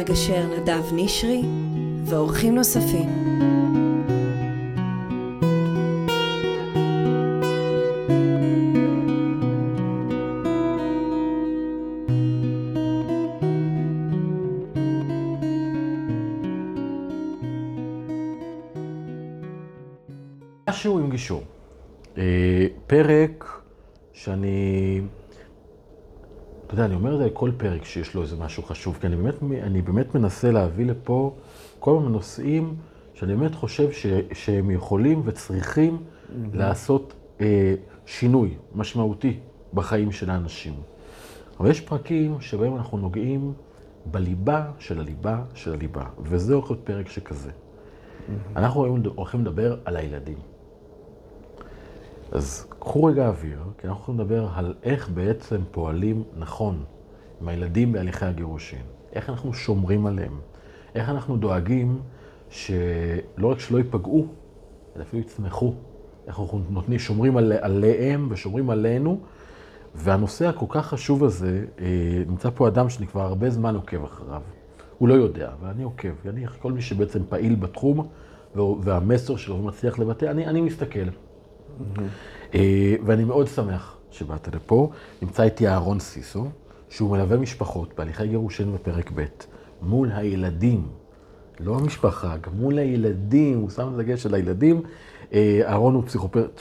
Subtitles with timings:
[0.00, 1.42] המגשר נדב נשרי
[2.04, 3.29] ואורחים נוספים.
[27.40, 31.36] לכל פרק שיש לו איזה משהו חשוב, כי אני באמת, אני באמת מנסה להביא לפה
[31.78, 32.76] כל מיני נושאים
[33.14, 36.32] שאני באמת חושב ש, שהם יכולים וצריכים mm-hmm.
[36.52, 37.74] לעשות אה,
[38.06, 39.38] שינוי משמעותי
[39.74, 40.74] בחיים של האנשים.
[41.60, 43.52] אבל יש פרקים שבהם אנחנו נוגעים
[44.06, 47.50] בליבה של הליבה של הליבה, וזה הולך להיות פרק שכזה.
[47.50, 48.32] Mm-hmm.
[48.58, 50.38] אנחנו היום הולכים לדבר על הילדים.
[52.32, 56.84] אז קחו רגע אוויר, כי אנחנו הולכים לדבר על איך בעצם פועלים נכון
[57.40, 58.82] עם הילדים בהליכי הגירושין.
[59.12, 60.40] איך אנחנו שומרים עליהם.
[60.94, 62.00] איך אנחנו דואגים
[62.48, 64.26] שלא רק שלא ייפגעו,
[64.96, 65.74] אלא אפילו יצמחו.
[66.26, 69.20] איך אנחנו נותנים, שומרים על, עליהם ושומרים עלינו.
[69.94, 71.86] והנושא הכל כך חשוב הזה, אה,
[72.26, 74.42] נמצא פה אדם שאני כבר הרבה זמן עוקב אחריו.
[74.98, 76.28] הוא לא יודע, אבל אני עוקב.
[76.28, 78.08] אני, כל מי שבעצם פעיל בתחום,
[78.54, 81.08] והמסר שלו מצליח לבטא, אני, אני מסתכל.
[82.54, 84.90] אה, ואני מאוד שמח שבאת לפה.
[85.22, 86.46] נמצא איתי אהרון סיסו,
[86.90, 89.24] שהוא מלווה משפחות בהליכי גירושין בפרק ב',
[89.82, 90.88] מול הילדים,
[91.60, 94.82] לא המשפחה, גם מול הילדים, הוא שם דגש על הילדים.
[95.32, 96.02] אה, אהרון הוא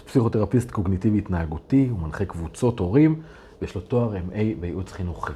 [0.05, 3.21] פסיכותרפיסט קוגניטיבי התנהגותי, הוא מנחה קבוצות הורים,
[3.61, 5.33] ויש לו תואר MA בייעוץ חינוכי.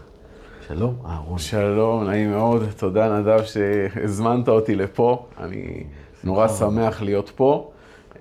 [0.68, 1.38] שלום, אהרון.
[1.38, 2.64] שלום, נעים מאוד.
[2.78, 5.26] תודה, נדב, שהזמנת אותי לפה.
[5.40, 5.84] אני
[6.24, 7.72] נורא שמח להיות פה.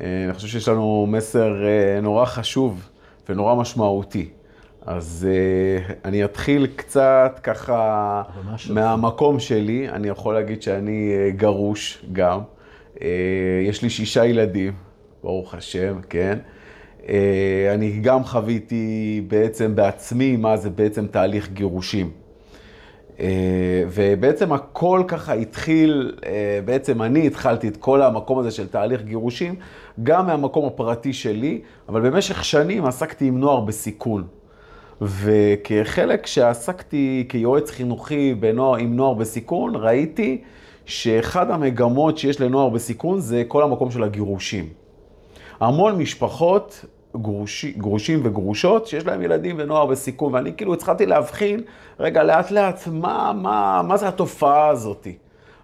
[0.00, 2.88] אה, אני חושב שיש לנו מסר אה, נורא חשוב
[3.28, 4.28] ונורא משמעותי.
[4.86, 8.22] אז uh, אני אתחיל קצת ככה
[8.70, 9.88] מהמקום שלי.
[9.88, 12.40] אני יכול להגיד שאני uh, גרוש גם.
[12.94, 13.00] Uh,
[13.64, 14.72] יש לי שישה ילדים,
[15.22, 16.38] ברוך השם, כן.
[17.00, 17.04] Uh,
[17.74, 22.10] אני גם חוויתי בעצם בעצמי מה זה בעצם תהליך גירושים.
[23.20, 29.02] אה, ובעצם הכל ככה התחיל, אה, בעצם אני התחלתי את כל המקום הזה של תהליך
[29.02, 29.54] גירושים,
[30.02, 34.26] גם מהמקום הפרטי שלי, אבל במשך שנים עסקתי עם נוער בסיכון.
[35.06, 40.40] וכחלק שעסקתי כיועץ חינוכי בנוער, עם נוער בסיכון, ראיתי
[40.84, 44.68] שאחד המגמות שיש לנוער בסיכון זה כל המקום של הגירושים.
[45.60, 46.84] המון משפחות
[47.16, 51.60] גרושי, גרושים וגרושות שיש להם ילדים ונוער בסיכון, ואני כאילו התחלתי להבחין,
[52.00, 55.16] רגע, לאט לאט, מה, מה, מה זה התופעה הזאתי?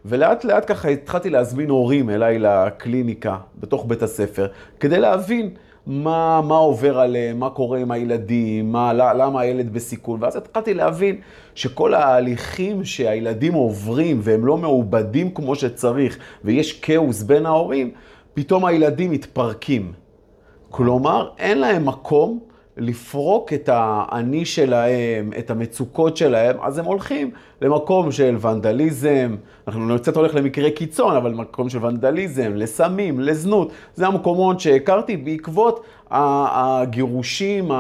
[0.04, 4.46] ולאט לאט ככה התחלתי להזמין הורים אליי לקליניקה בתוך בית הספר,
[4.80, 5.50] כדי להבין
[5.88, 11.16] מה, מה עובר עליהם, מה קורה עם הילדים, מה, למה הילד בסיכון, ואז התחלתי להבין
[11.54, 17.90] שכל ההליכים שהילדים עוברים והם לא מעובדים כמו שצריך, ויש כאוס בין ההורים,
[18.34, 19.92] פתאום הילדים מתפרקים.
[20.70, 22.38] כלומר, אין להם מקום
[22.78, 27.30] לפרוק את האני שלהם, את המצוקות שלהם, אז הם הולכים
[27.62, 29.36] למקום של ונדליזם,
[29.68, 35.84] אנחנו קצת הולך למקרה קיצון, אבל מקום של ונדליזם, לסמים, לזנות, זה המקומות שהכרתי בעקבות
[36.10, 37.70] הגירושים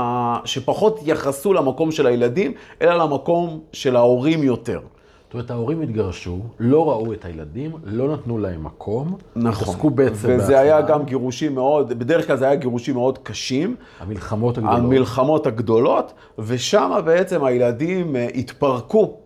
[0.44, 4.80] שפחות התייחסו למקום של הילדים, אלא למקום של ההורים יותר.
[5.28, 9.16] זאת אומרת, ההורים התגרשו, לא ראו את הילדים, לא נתנו להם מקום.
[9.36, 9.68] נכון.
[9.68, 10.60] עסקו בעצם וזה בהתחלה.
[10.60, 13.76] היה גם גירושים מאוד, בדרך כלל זה היה גירושים מאוד קשים.
[14.00, 14.78] המלחמות הגדולות.
[14.78, 19.16] המלחמות הגדולות, ושם בעצם הילדים אה, התפרקו.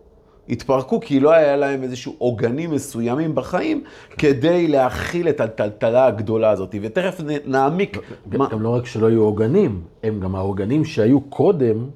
[0.49, 4.15] התפרקו כי לא היה להם איזשהו עוגנים מסוימים בחיים כן.
[4.17, 6.75] כדי להכיל את הטלטלה הגדולה הזאת.
[6.81, 7.97] ותכף נעמיק.
[8.29, 8.49] גם, מה...
[8.49, 11.89] גם לא רק שלא היו עוגנים, הם גם העוגנים שהיו קודם,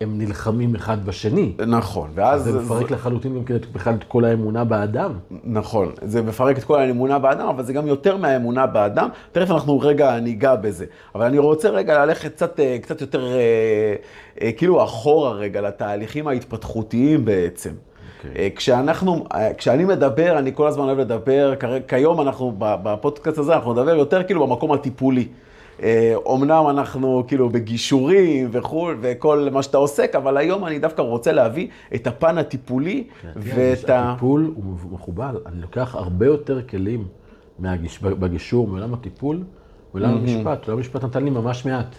[0.00, 1.52] הם נלחמים אחד בשני.
[1.66, 2.44] נכון, ואז...
[2.44, 2.94] זה מפרק זה...
[2.94, 5.12] לחלוטין גם בכלל את כל האמונה באדם.
[5.44, 9.08] נכון, זה מפרק את כל האמונה באדם, אבל זה גם יותר מהאמונה באדם.
[9.32, 10.84] תכף אנחנו רגע ניגע בזה.
[11.14, 13.94] אבל אני רוצה רגע ללכת קצת, אה, קצת יותר, אה,
[14.42, 17.70] אה, כאילו אחורה רגע, לתהליכים ההתפתחותיים בעצם.
[17.70, 18.26] Okay.
[18.28, 18.50] אוקיי.
[18.56, 19.24] כשאנחנו,
[19.56, 21.54] כשאני מדבר, אני כל הזמן אוהב לדבר,
[21.88, 25.28] כיום אנחנו, בפודקאסט הזה, אנחנו נדבר יותר כאילו במקום הטיפולי.
[26.16, 31.68] אומנם אנחנו כאילו בגישורים וכו', וכל מה שאתה עוסק, אבל היום אני דווקא רוצה להביא
[31.94, 33.04] את הפן הטיפולי
[33.36, 34.12] ואת ה...
[34.12, 37.06] הטיפול הוא מחובל, אני לוקח הרבה יותר כלים
[37.58, 38.02] מהגיש...
[38.02, 39.42] בגישור, מעולם הטיפול,
[39.94, 40.64] מעולם המשפט.
[40.66, 41.94] עולם המשפט נתן לי ממש מעט.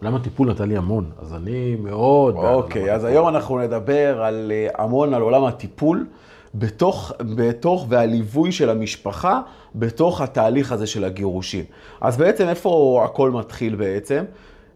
[0.00, 2.34] עולם הטיפול נתן לי המון, אז אני מאוד...
[2.34, 6.06] אוקיי, אז היום אנחנו נדבר על אה, המון על עולם הטיפול.
[6.54, 9.40] בתוך, בתוך, והליווי של המשפחה
[9.74, 11.64] בתוך התהליך הזה של הגירושים.
[12.00, 14.24] אז בעצם איפה הכל מתחיל בעצם?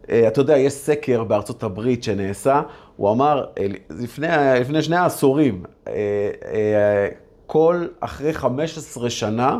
[0.09, 2.61] אה, אתה יודע, יש סקר בארצות הברית שנעשה,
[2.97, 3.45] הוא אמר,
[3.89, 4.27] לפני,
[4.59, 5.93] לפני שני עשורים, אה,
[6.53, 7.07] אה,
[7.45, 9.59] כל, אחרי 15 שנה,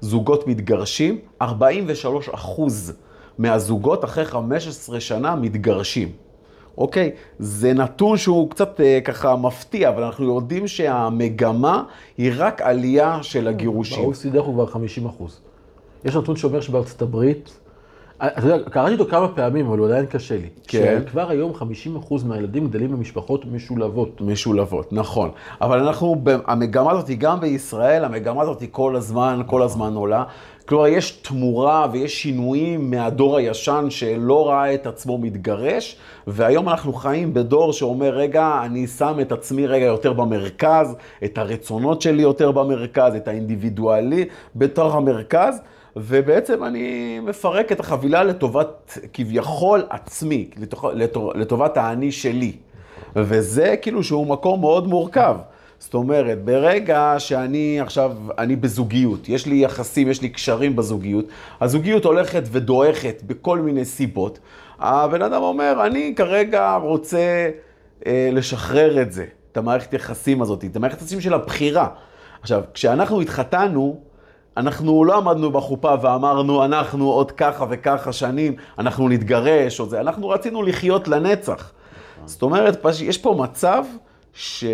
[0.00, 2.92] זוגות מתגרשים, 43 אחוז
[3.38, 6.08] מהזוגות אחרי 15 שנה מתגרשים.
[6.78, 7.10] אוקיי?
[7.38, 11.82] זה נתון שהוא קצת אה, ככה מפתיע, אבל אנחנו יודעים שהמגמה
[12.18, 14.10] היא רק עלייה של הגירושים.
[14.10, 15.40] ב-OECD אנחנו כבר 50 אחוז.
[16.04, 17.58] יש נתון שאומר שבארצות הברית,
[18.22, 20.48] אתה יודע, קראתי אותו כמה פעמים, אבל הוא עדיין קשה לי.
[20.68, 21.00] כן.
[21.06, 24.20] שכבר היום 50 אחוז מהילדים גדלים במשפחות משולבות.
[24.20, 25.30] משולבות, נכון.
[25.60, 30.24] אבל אנחנו, המגמה הזאת היא גם בישראל, המגמה הזאת היא כל הזמן, כל הזמן עולה.
[30.66, 35.96] כלומר, יש תמורה ויש שינויים מהדור הישן שלא ראה את עצמו מתגרש,
[36.26, 42.02] והיום אנחנו חיים בדור שאומר, רגע, אני שם את עצמי רגע יותר במרכז, את הרצונות
[42.02, 44.24] שלי יותר במרכז, את האינדיבידואלי
[44.56, 45.60] בתוך המרכז.
[45.96, 50.50] ובעצם אני מפרק את החבילה לטובת כביכול עצמי,
[51.34, 52.52] לטובת האני שלי.
[53.16, 55.36] וזה כאילו שהוא מקום מאוד מורכב.
[55.78, 61.24] זאת אומרת, ברגע שאני עכשיו, אני בזוגיות, יש לי יחסים, יש לי קשרים בזוגיות,
[61.60, 64.38] הזוגיות הולכת ודועכת בכל מיני סיבות.
[64.78, 67.50] הבן אדם אומר, אני כרגע רוצה
[68.06, 71.88] אה, לשחרר את זה, את המערכת יחסים הזאת, את המערכת יחסים של הבחירה.
[72.42, 74.00] עכשיו, כשאנחנו התחתנו,
[74.56, 80.28] אנחנו לא עמדנו בחופה ואמרנו, אנחנו עוד ככה וככה שנים, אנחנו נתגרש או זה, אנחנו
[80.28, 81.72] רצינו לחיות לנצח.
[82.26, 83.84] זאת אומרת, יש פה מצב
[84.34, 84.64] ש...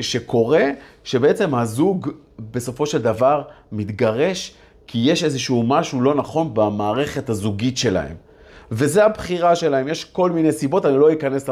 [0.00, 0.64] שקורה,
[1.04, 3.42] שבעצם הזוג בסופו של דבר
[3.72, 4.54] מתגרש,
[4.86, 8.16] כי יש איזשהו משהו לא נכון במערכת הזוגית שלהם.
[8.70, 11.48] וזה הבחירה שלהם, יש כל מיני סיבות, אני לא אכנס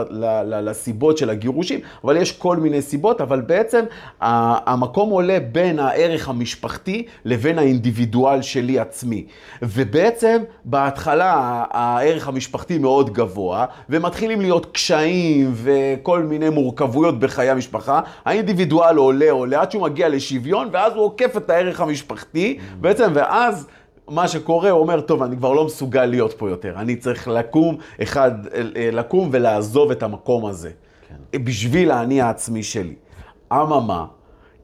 [0.47, 3.85] לסיבות של הגירושים, אבל יש כל מיני סיבות, אבל בעצם
[4.21, 9.27] המקום עולה בין הערך המשפחתי לבין האינדיבידואל שלי עצמי.
[9.63, 18.97] ובעצם בהתחלה הערך המשפחתי מאוד גבוה, ומתחילים להיות קשיים וכל מיני מורכבויות בחיי המשפחה, האינדיבידואל
[18.97, 23.67] עולה עולה עד שהוא מגיע לשוויון, ואז הוא עוקף את הערך המשפחתי, בעצם, ואז...
[24.09, 26.75] מה שקורה, הוא אומר, טוב, אני כבר לא מסוגל להיות פה יותר.
[26.77, 30.71] אני צריך לקום, אחד, אה, לקום ולעזוב את המקום הזה.
[31.09, 31.45] כן.
[31.45, 32.95] בשביל האני העצמי שלי.
[33.53, 34.07] אממה,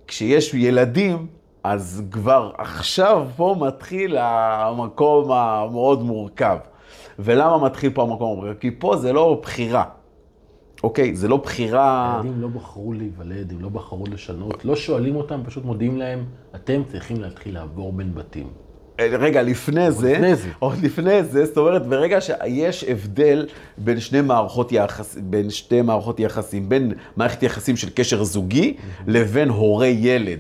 [0.07, 1.27] כשיש ילדים,
[1.65, 6.57] אז כבר עכשיו פה מתחיל המקום המאוד מורכב.
[7.19, 8.59] ולמה מתחיל פה המקום המורכב?
[8.61, 9.85] כי פה זה לא בחירה.
[10.83, 11.17] אוקיי?
[11.17, 12.21] זה לא בחירה...
[12.23, 16.25] הילדים לא בחרו להיוולד, הם לא בחרו לשנות, לא שואלים אותם, פשוט מודיעים להם,
[16.55, 18.64] אתם צריכים להתחיל לעבור בין בתים.
[19.01, 20.49] רגע, לפני זה, לפני זה.
[20.59, 23.47] עוד לפני זה, זאת אומרת, ברגע שיש הבדל
[23.79, 28.77] בין שני מערכות יחס, בין שתי מערכות יחסים, בין מערכת יחסים של קשר זוגי
[29.07, 30.39] לבין הורה ילד.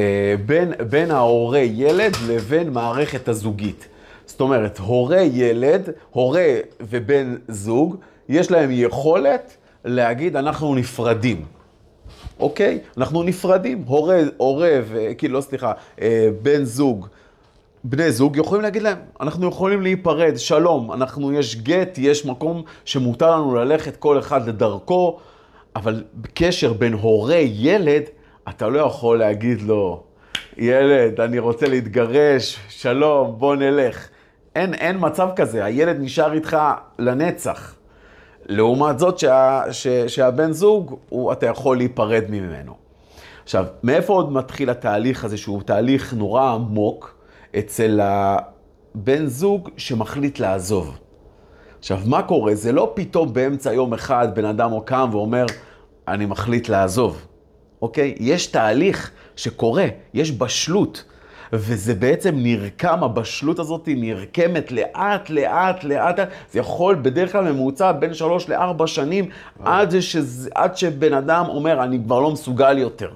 [0.00, 3.88] אה, בין, בין ההורה ילד לבין מערכת הזוגית.
[4.26, 7.96] זאת אומרת, הורה ילד, הורה ובן זוג,
[8.28, 11.44] יש להם יכולת להגיד, אנחנו נפרדים.
[12.42, 12.78] אוקיי?
[12.96, 13.82] אנחנו נפרדים.
[13.86, 14.80] הורה, הורה.
[15.18, 17.06] כאילו, לא סליחה, אה, בן זוג,
[17.84, 23.30] בני זוג, יכולים להגיד להם, אנחנו יכולים להיפרד, שלום, אנחנו, יש גט, יש מקום שמותר
[23.30, 25.18] לנו ללכת כל אחד לדרכו,
[25.76, 28.02] אבל בקשר בין הורה-ילד,
[28.48, 30.02] אתה לא יכול להגיד לו,
[30.56, 34.08] ילד, אני רוצה להתגרש, שלום, בוא נלך.
[34.54, 36.56] אין, אין מצב כזה, הילד נשאר איתך
[36.98, 37.74] לנצח.
[38.46, 42.74] לעומת זאת שה, ש, שהבן זוג, הוא, אתה יכול להיפרד ממנו.
[43.42, 47.14] עכשיו, מאיפה עוד מתחיל התהליך הזה, שהוא תהליך נורא עמוק
[47.58, 50.98] אצל הבן זוג שמחליט לעזוב?
[51.78, 52.54] עכשיו, מה קורה?
[52.54, 55.46] זה לא פתאום באמצע יום אחד בן אדם הוא קם ואומר,
[56.08, 57.26] אני מחליט לעזוב,
[57.82, 58.14] אוקיי?
[58.18, 61.04] יש תהליך שקורה, יש בשלות.
[61.52, 66.18] וזה בעצם נרקם, הבשלות הזאת נרקמת לאט, לאט, לאט,
[66.52, 69.28] זה יכול בדרך כלל ממוצע בין שלוש לארבע שנים,
[69.64, 73.10] עד, שזה, עד שבן אדם אומר, אני כבר לא מסוגל יותר.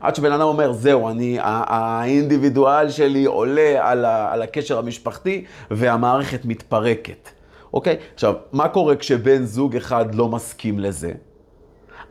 [0.00, 6.44] עד שבן אדם אומר, זהו, אני, האינדיבידואל שלי עולה על, ה, על הקשר המשפחתי והמערכת
[6.44, 7.28] מתפרקת.
[7.72, 7.96] אוקיי?
[8.14, 11.12] עכשיו, מה קורה כשבן זוג אחד לא מסכים לזה?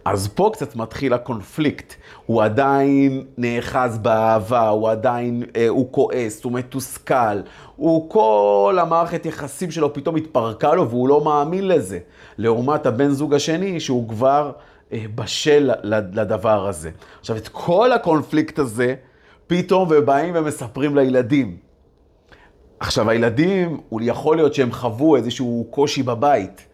[0.06, 1.94] אז פה קצת מתחיל הקונפליקט.
[2.26, 7.40] הוא עדיין נאחז באהבה, הוא עדיין, אה, הוא כועס, הוא מתוסכל,
[7.76, 12.00] הוא כל המערכת יחסים שלו פתאום התפרקה לו והוא לא מאמין לזה.
[12.38, 14.52] לעומת הבן זוג השני שהוא כבר
[14.94, 15.72] אה, בשל
[16.14, 16.92] לדבר הזה.
[17.20, 18.96] עכשיו, את כל הקונפליקט הזה,
[19.48, 21.58] פתאום ובאים ומספרים לילדים.
[22.80, 26.73] עכשיו, הילדים, יכול להיות שהם חוו איזשהו קושי בבית.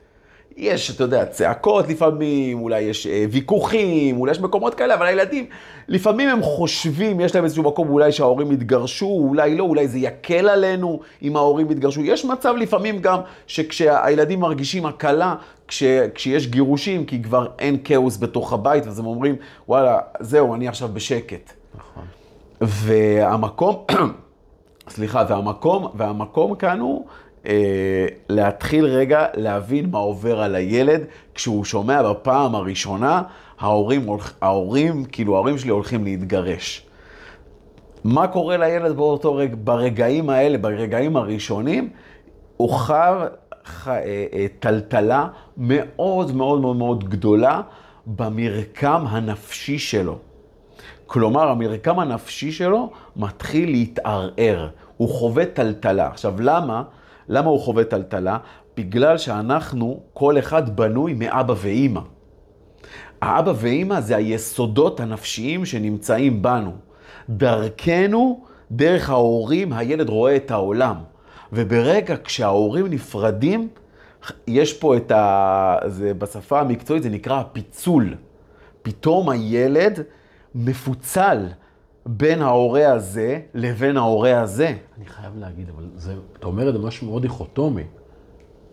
[0.57, 5.45] יש, אתה יודע, צעקות לפעמים, אולי יש אה, ויכוחים, אולי יש מקומות כאלה, אבל הילדים,
[5.87, 10.49] לפעמים הם חושבים, יש להם איזשהו מקום אולי שההורים יתגרשו, אולי לא, אולי זה יקל
[10.49, 12.01] עלינו אם ההורים יתגרשו.
[12.01, 15.35] יש מצב לפעמים גם שכשהילדים מרגישים הקלה,
[15.67, 15.83] כש,
[16.15, 19.35] כשיש גירושים, כי כבר אין כאוס בתוך הבית, אז הם אומרים,
[19.67, 21.53] וואלה, זהו, אני עכשיו בשקט.
[21.75, 22.03] נכון.
[22.61, 23.85] והמקום,
[24.89, 27.05] סליחה, והמקום, והמקום כאן הוא
[28.29, 31.01] להתחיל רגע להבין מה עובר על הילד
[31.35, 33.21] כשהוא שומע בפעם הראשונה,
[33.59, 34.07] ההורים,
[34.41, 36.85] ההורים, כאילו ההורים שלי הולכים להתגרש.
[38.03, 41.89] מה קורה לילד באותו רגע, ברגעים האלה, ברגעים הראשונים,
[42.57, 43.27] הוא חר
[43.65, 45.27] ח- אה, אה, טלטלה
[45.57, 47.61] מאוד מאוד מאוד מאוד גדולה
[48.07, 50.17] במרקם הנפשי שלו.
[51.07, 56.07] כלומר, המרקם הנפשי שלו מתחיל להתערער, הוא חווה טלטלה.
[56.07, 56.83] עכשיו, למה?
[57.29, 58.37] למה הוא חווה טלטלה?
[58.77, 62.01] בגלל שאנחנו, כל אחד בנוי מאבא ואימא.
[63.21, 66.71] האבא ואימא זה היסודות הנפשיים שנמצאים בנו.
[67.29, 70.95] דרכנו, דרך ההורים, הילד רואה את העולם.
[71.53, 73.67] וברגע כשההורים נפרדים,
[74.47, 75.75] יש פה את ה...
[75.85, 78.15] זה בשפה המקצועית זה נקרא הפיצול.
[78.81, 79.99] פתאום הילד
[80.55, 81.47] מפוצל
[82.11, 84.73] בין ההורה הזה לבין ההורה הזה.
[84.97, 87.83] אני חייב להגיד, אבל זה, אתה אומר את זה משהו מאוד דיכוטומי,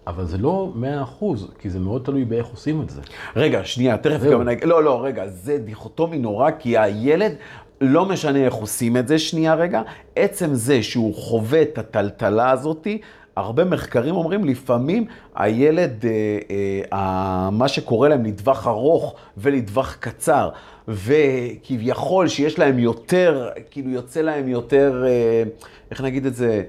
[0.06, 3.00] אבל זה לא מאה אחוז, כי זה מאוד תלוי באיך עושים את זה.
[3.36, 4.30] רגע, שנייה, תכף.
[4.32, 7.32] גם נגיד, לא, לא, רגע, זה דיכוטומי נורא, כי הילד,
[7.80, 9.82] לא משנה איך עושים את זה, שנייה רגע,
[10.16, 13.00] עצם זה שהוא חווה את הטלטלה הזאתי,
[13.36, 16.38] הרבה מחקרים אומרים, לפעמים הילד, אה,
[16.92, 20.50] אה, מה שקורה להם לטווח ארוך ולטווח קצר,
[20.88, 25.42] וכביכול שיש להם יותר, כאילו יוצא להם יותר, אה,
[25.90, 26.62] איך נגיד את זה,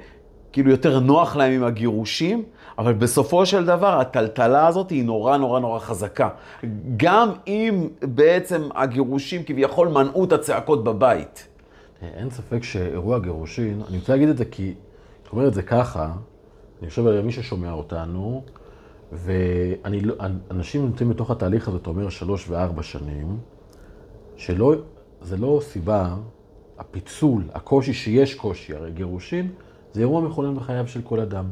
[0.54, 2.44] כאילו יותר נוח להם עם הגירושים,
[2.78, 6.30] אבל בסופו של דבר הטלטלה הזאת היא נורא נורא נורא חזקה.
[6.98, 11.48] גם אם בעצם הגירושים כביכול מנעו את הצעקות בבית.
[12.02, 14.74] אין ספק שאירוע גירושין, אני רוצה להגיד את זה כי,
[15.24, 16.12] אתה אומר את זה ככה,
[16.82, 18.44] אני חושב על מי ששומע אותנו,
[19.12, 20.16] ואני לא,
[20.76, 23.38] נמצאים בתוך התהליך הזה, אתה אומר, שלוש וארבע שנים,
[24.36, 24.74] שלא,
[25.22, 26.16] זה לא סיבה,
[26.78, 29.50] הפיצול, הקושי שיש קושי, הרי גירושין
[29.94, 31.46] זה אירוע מכונן בחייו של כל אדם.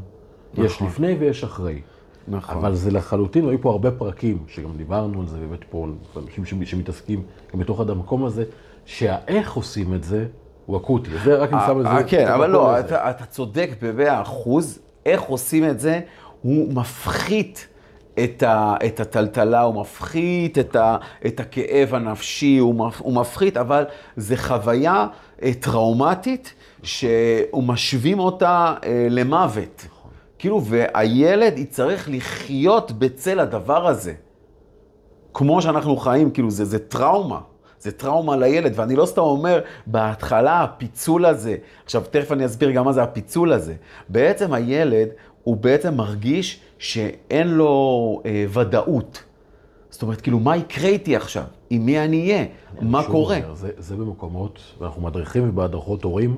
[0.53, 0.65] נכון.
[0.65, 1.82] יש לפני ויש אחרי.
[2.27, 2.58] נכון.
[2.58, 6.65] אבל זה לחלוטין, היו פה הרבה פרקים, שגם דיברנו על זה, באמת פה, אנשים שמ-
[6.65, 8.44] שמתעסקים גם בתוך המקום הזה,
[8.86, 10.27] שהאיך עושים את זה
[10.65, 11.10] הוא אקוטי.
[11.24, 11.89] זה רק אני שם את זה.
[11.91, 12.88] אה, כן, את אבל המקום לא, הזה.
[12.88, 14.79] אתה, אתה צודק במאה אחוז.
[15.05, 16.00] איך עושים את זה?
[16.41, 17.67] הוא מפחית
[18.24, 23.57] את, ה, את הטלטלה, הוא מפחית את, ה, את הכאב הנפשי, הוא, מפ, הוא מפחית,
[23.57, 23.85] אבל
[24.17, 25.07] זו חוויה
[25.43, 29.88] אה, טראומטית שהוא משווים אותה אה, למוות.
[30.39, 34.13] כאילו, והילד יצטרך לחיות בצל הדבר הזה.
[35.33, 37.39] כמו שאנחנו חיים, כאילו זה, זה טראומה.
[37.86, 42.86] זה טראומה לילד, ואני לא סתם אומר, בהתחלה הפיצול הזה, עכשיו תכף אני אסביר גם
[42.86, 43.74] מה זה הפיצול הזה.
[44.10, 45.08] בעצם הילד,
[45.44, 49.24] הוא בעצם מרגיש שאין לו אה, ודאות.
[49.89, 51.44] זאת אומרת, כאילו, מה יקרה איתי עכשיו?
[51.70, 52.46] עם מי אני אהיה?
[52.82, 53.38] מה קורה?
[53.38, 56.38] אומר, זה, זה במקומות, ואנחנו מדריכים ובהדרכות הורים,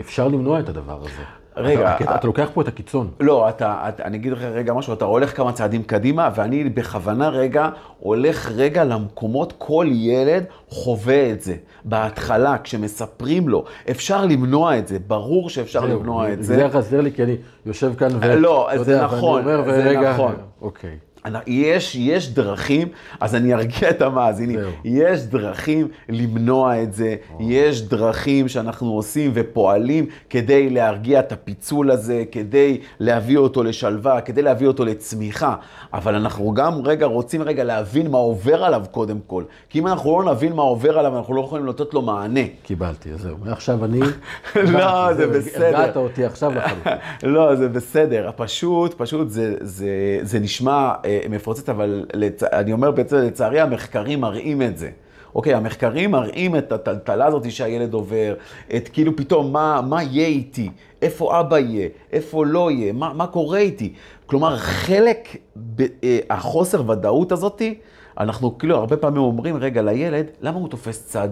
[0.00, 1.22] אפשר למנוע את הדבר הזה.
[1.58, 3.10] רגע, אתה, אה- אתה לוקח פה את הקיצון.
[3.20, 7.28] לא, אתה, אתה, אני אגיד לך רגע משהו, אתה הולך כמה צעדים קדימה, ואני בכוונה
[7.28, 7.68] רגע
[8.00, 11.54] הולך רגע למקומות, כל ילד חווה את זה.
[11.84, 16.68] בהתחלה, כשמספרים לו, אפשר למנוע את זה, ברור שאפשר זהו, למנוע את זה זה.
[16.78, 17.36] חסר לי, כי אני
[17.66, 18.36] יושב כאן ו...
[18.36, 20.34] לא, אתה זה יודע, נכון, זה ורגע, נכון.
[20.62, 20.98] אוקיי.
[21.46, 22.88] יש, יש דרכים,
[23.20, 24.70] אז אני ארגיע את המאזינים, זהו.
[24.84, 32.24] יש דרכים למנוע את זה, יש דרכים שאנחנו עושים ופועלים כדי להרגיע את הפיצול הזה,
[32.32, 35.54] כדי להביא אותו לשלווה, כדי להביא אותו לצמיחה,
[35.92, 40.22] אבל אנחנו גם רגע רוצים רגע להבין מה עובר עליו קודם כל, כי אם אנחנו
[40.22, 42.40] לא נבין מה עובר עליו, אנחנו לא יכולים לתת לו מענה.
[42.62, 43.36] קיבלתי, אז זהו.
[43.44, 44.00] מעכשיו אני...
[44.56, 45.64] לא, זה זהו, בסדר.
[45.66, 46.92] הרגעת אותי עכשיו לחלוטין.
[47.34, 52.42] לא, זה בסדר, פשוט, פשוט זה, זה, זה נשמע אה, מפוצץ, אבל לצ...
[52.42, 54.90] אני אומר בעצם, לצערי המחקרים מראים את זה.
[55.34, 58.34] אוקיי, המחקרים מראים את הטלטלה הזאת שהילד עובר,
[58.76, 60.70] את כאילו פתאום מה, מה יהיה איתי,
[61.02, 63.92] איפה אבא יהיה, איפה לא יהיה, מה, מה קורה איתי.
[64.26, 67.78] כלומר, חלק, ב, אה, החוסר ודאות הזאתי,
[68.18, 71.28] אנחנו כאילו הרבה פעמים אומרים, רגע, לילד, למה הוא תופס צד?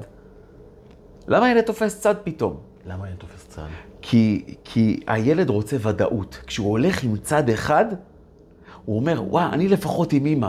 [1.28, 2.56] למה הילד תופס צד פתאום?
[2.86, 3.62] למה אני תופס צד?
[4.02, 6.38] כי, כי הילד רוצה ודאות.
[6.46, 7.84] כשהוא הולך עם צד אחד,
[8.86, 10.48] הוא אומר, וואה, אני לפחות עם אימא.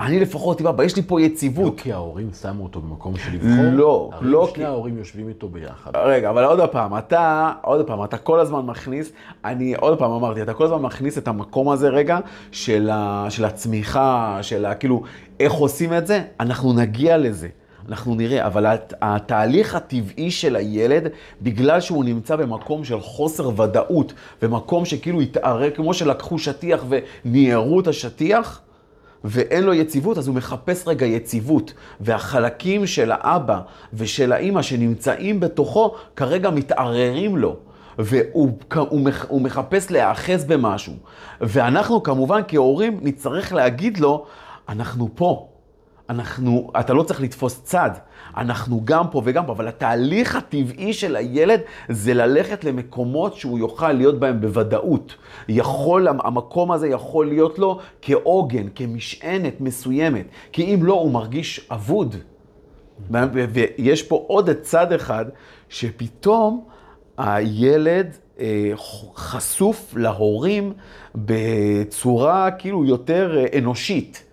[0.00, 1.80] אני לפחות, טיפה, יש לי פה לא יציבות.
[1.80, 3.64] כי ההורים שמו אותו במקום של לבחור.
[3.72, 5.90] לא, לא שני כי- ההורים יושבים איתו ביחד.
[5.96, 9.12] רגע, אבל עוד פעם, אתה, עוד פעם, אתה כל הזמן מכניס,
[9.44, 12.18] אני עוד פעם אמרתי, אתה כל הזמן מכניס את המקום הזה רגע
[12.52, 15.02] של, ה, של הצמיחה, של ה, כאילו,
[15.40, 17.48] איך עושים את זה, אנחנו נגיע לזה.
[17.90, 21.08] אנחנו נראה, אבל הת- התהליך הטבעי של הילד,
[21.42, 26.84] בגלל שהוא נמצא במקום של חוסר ודאות, ומקום שכאילו התערער, כמו שלקחו שטיח
[27.24, 28.60] וניירו את השטיח,
[29.24, 31.72] ואין לו יציבות, אז הוא מחפש רגע יציבות.
[32.00, 33.60] והחלקים של האבא
[33.94, 37.56] ושל האימא שנמצאים בתוכו, כרגע מתערערים לו.
[37.98, 40.92] והוא הוא, הוא מחפש להיאחז במשהו.
[41.40, 44.24] ואנחנו כמובן כהורים נצטרך להגיד לו,
[44.68, 45.49] אנחנו פה.
[46.10, 47.90] אנחנו, אתה לא צריך לתפוס צד,
[48.36, 53.92] אנחנו גם פה וגם פה, אבל התהליך הטבעי של הילד זה ללכת למקומות שהוא יוכל
[53.92, 55.14] להיות בהם בוודאות.
[55.48, 62.16] יכול, המקום הזה יכול להיות לו כעוגן, כמשענת מסוימת, כי אם לא, הוא מרגיש אבוד.
[63.32, 65.24] ויש פה עוד צד אחד,
[65.68, 66.64] שפתאום
[67.18, 68.72] הילד אה,
[69.14, 70.72] חשוף להורים
[71.14, 74.29] בצורה כאילו יותר אה, אנושית.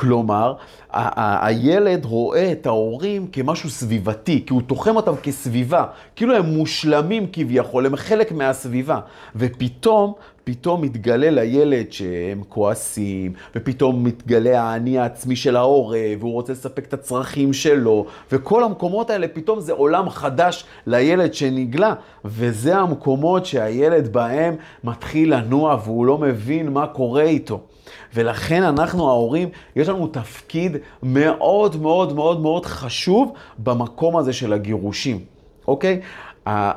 [0.00, 0.54] כלומר,
[0.92, 5.84] הילד רואה את ההורים כמשהו סביבתי, כי הוא תוחם אותם כסביבה,
[6.16, 9.00] כאילו הם מושלמים כביכול, הם חלק מהסביבה.
[9.36, 10.12] ופתאום,
[10.44, 16.94] פתאום מתגלה לילד שהם כועסים, ופתאום מתגלה האני העצמי של ההורה, והוא רוצה לספק את
[16.94, 24.56] הצרכים שלו, וכל המקומות האלה, פתאום זה עולם חדש לילד שנגלה, וזה המקומות שהילד בהם
[24.84, 27.60] מתחיל לנוע והוא לא מבין מה קורה איתו.
[28.14, 35.20] ולכן אנחנו ההורים, יש לנו תפקיד מאוד מאוד מאוד מאוד חשוב במקום הזה של הגירושים,
[35.68, 36.00] אוקיי?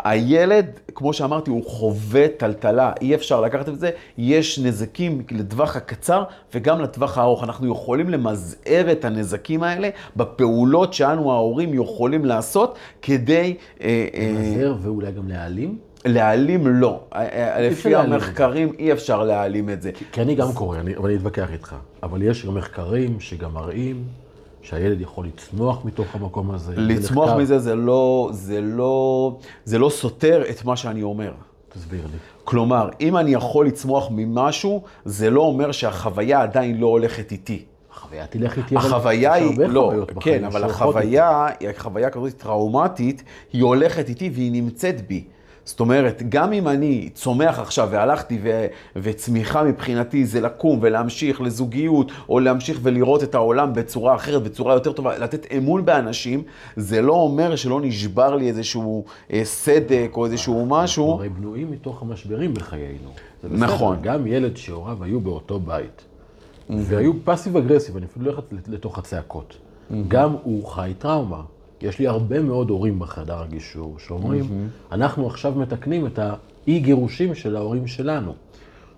[0.04, 0.66] הילד,
[0.96, 6.82] כמו שאמרתי, הוא חווה טלטלה, אי אפשר לקחת את זה, יש נזקים לטווח הקצר וגם
[6.82, 7.44] לטווח הארוך.
[7.44, 13.58] אנחנו יכולים למזער את הנזקים האלה בפעולות שאנו ההורים יכולים לעשות כדי...
[13.82, 15.91] אה, אה, למזער ואולי גם להעלים.
[16.06, 17.00] להעלים לא.
[17.14, 17.96] אה, אה, לפי.
[17.96, 19.92] המחקרים אי אפשר להעלים את זה.
[20.12, 21.76] כי אני גם קורא, אבל אני אתווכח איתך.
[22.04, 24.04] אבל יש גם מחקרים שגם מראים
[24.62, 26.76] שהילד יכול לצמוח מתוך המקום הזה.
[26.76, 27.30] זה לצמוח.
[27.30, 31.32] מזה זה לא, זה לא, זה לא סותר את מה שאני אומר.
[31.74, 32.18] תסביר לי.
[32.44, 37.66] כלומר, אם אני יכול לצמוח ממשהו, זה לא אומר שהחוויה עדיין לא הולכת איתי.
[37.92, 40.64] החוויה תלך איתי, אבל החוויה היא, לא, כן, אבל.
[40.64, 45.24] החוויה, היא חוויה כזאת טראומטית, היא הולכת איתי והיא נמצאת בי.
[45.66, 52.12] זאת אומרת, גם אם אני צומח עכשיו והלכתי ו- וצמיחה מבחינתי זה לקום ולהמשיך לזוגיות,
[52.30, 56.44] או להמשיך ולראות את העולם בצורה אחרת, בצורה יותר טובה, לתת אמון באנשים,
[56.76, 61.06] זה לא אומר שלא נשבר לי איזשהו אה, סדק או איזשהו משהו.
[61.06, 63.10] אנחנו הרי בנויים מתוך המשברים בחיינו.
[63.44, 63.98] נכון.
[64.02, 66.06] גם ילד שהוריו היו באותו בית,
[66.70, 69.58] והיו פאסיב אגרסיב, אני אפילו לא הולך לתוך הצעקות.
[70.08, 71.42] גם הוא חי טראומה.
[71.82, 74.44] יש לי הרבה מאוד הורים בחדר הגישור שאומרים,
[74.92, 78.34] אנחנו עכשיו מתקנים את האי גירושים של ההורים שלנו.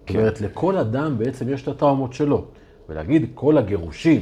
[0.08, 2.46] זאת אומרת, לכל אדם בעצם יש את הטראומות שלו.
[2.90, 4.22] ולהגיד, כל הגירושים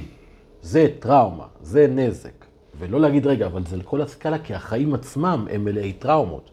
[0.62, 2.32] זה טראומה, זה נזק.
[2.80, 6.50] ולא להגיד, רגע, אבל זה לכל הסקאלה, כי החיים עצמם הם מלאי טראומות.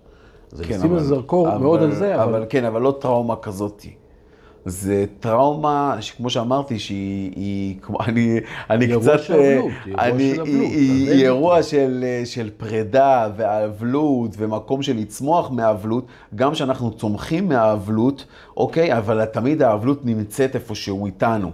[0.50, 2.34] זה כן, לשים אבל- זרקור אבל- מאוד על זה, אבל...
[2.34, 3.94] אבל כן, אבל לא טראומה כזאתי.
[4.64, 8.40] זה טראומה, שכמו שאמרתי, שהיא, היא, כמו, אני,
[8.70, 11.62] אני היא קצת, של אבלות, היא אני, של היא, אבלות, היא, היא אירוע.
[11.62, 18.24] של, של פרידה ואבלות ומקום של לצמוח מאבלות, גם שאנחנו צומחים מהאבלות,
[18.56, 18.98] אוקיי?
[18.98, 21.50] אבל תמיד האבלות נמצאת איפשהו איתנו.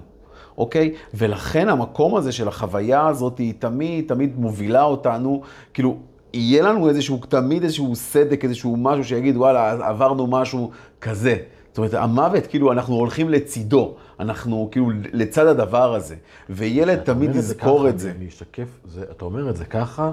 [0.59, 0.93] אוקיי?
[1.14, 5.43] ולכן המקום הזה של החוויה הזאת היא תמיד, תמיד מובילה אותנו,
[5.75, 5.97] כאילו,
[6.33, 11.37] יהיה לנו איזשהו, תמיד איזשהו סדק, איזשהו משהו שיגיד, וואלה, עברנו משהו כזה.
[11.75, 16.17] זאת אומרת, המוות, כאילו, אנחנו הולכים לצידו, אנחנו כאילו לצד הדבר הזה.
[16.51, 18.11] וילד אתה תמיד יזכור את זה.
[18.11, 20.13] אני אשתקף, זה, אתה אומר את זה ככה,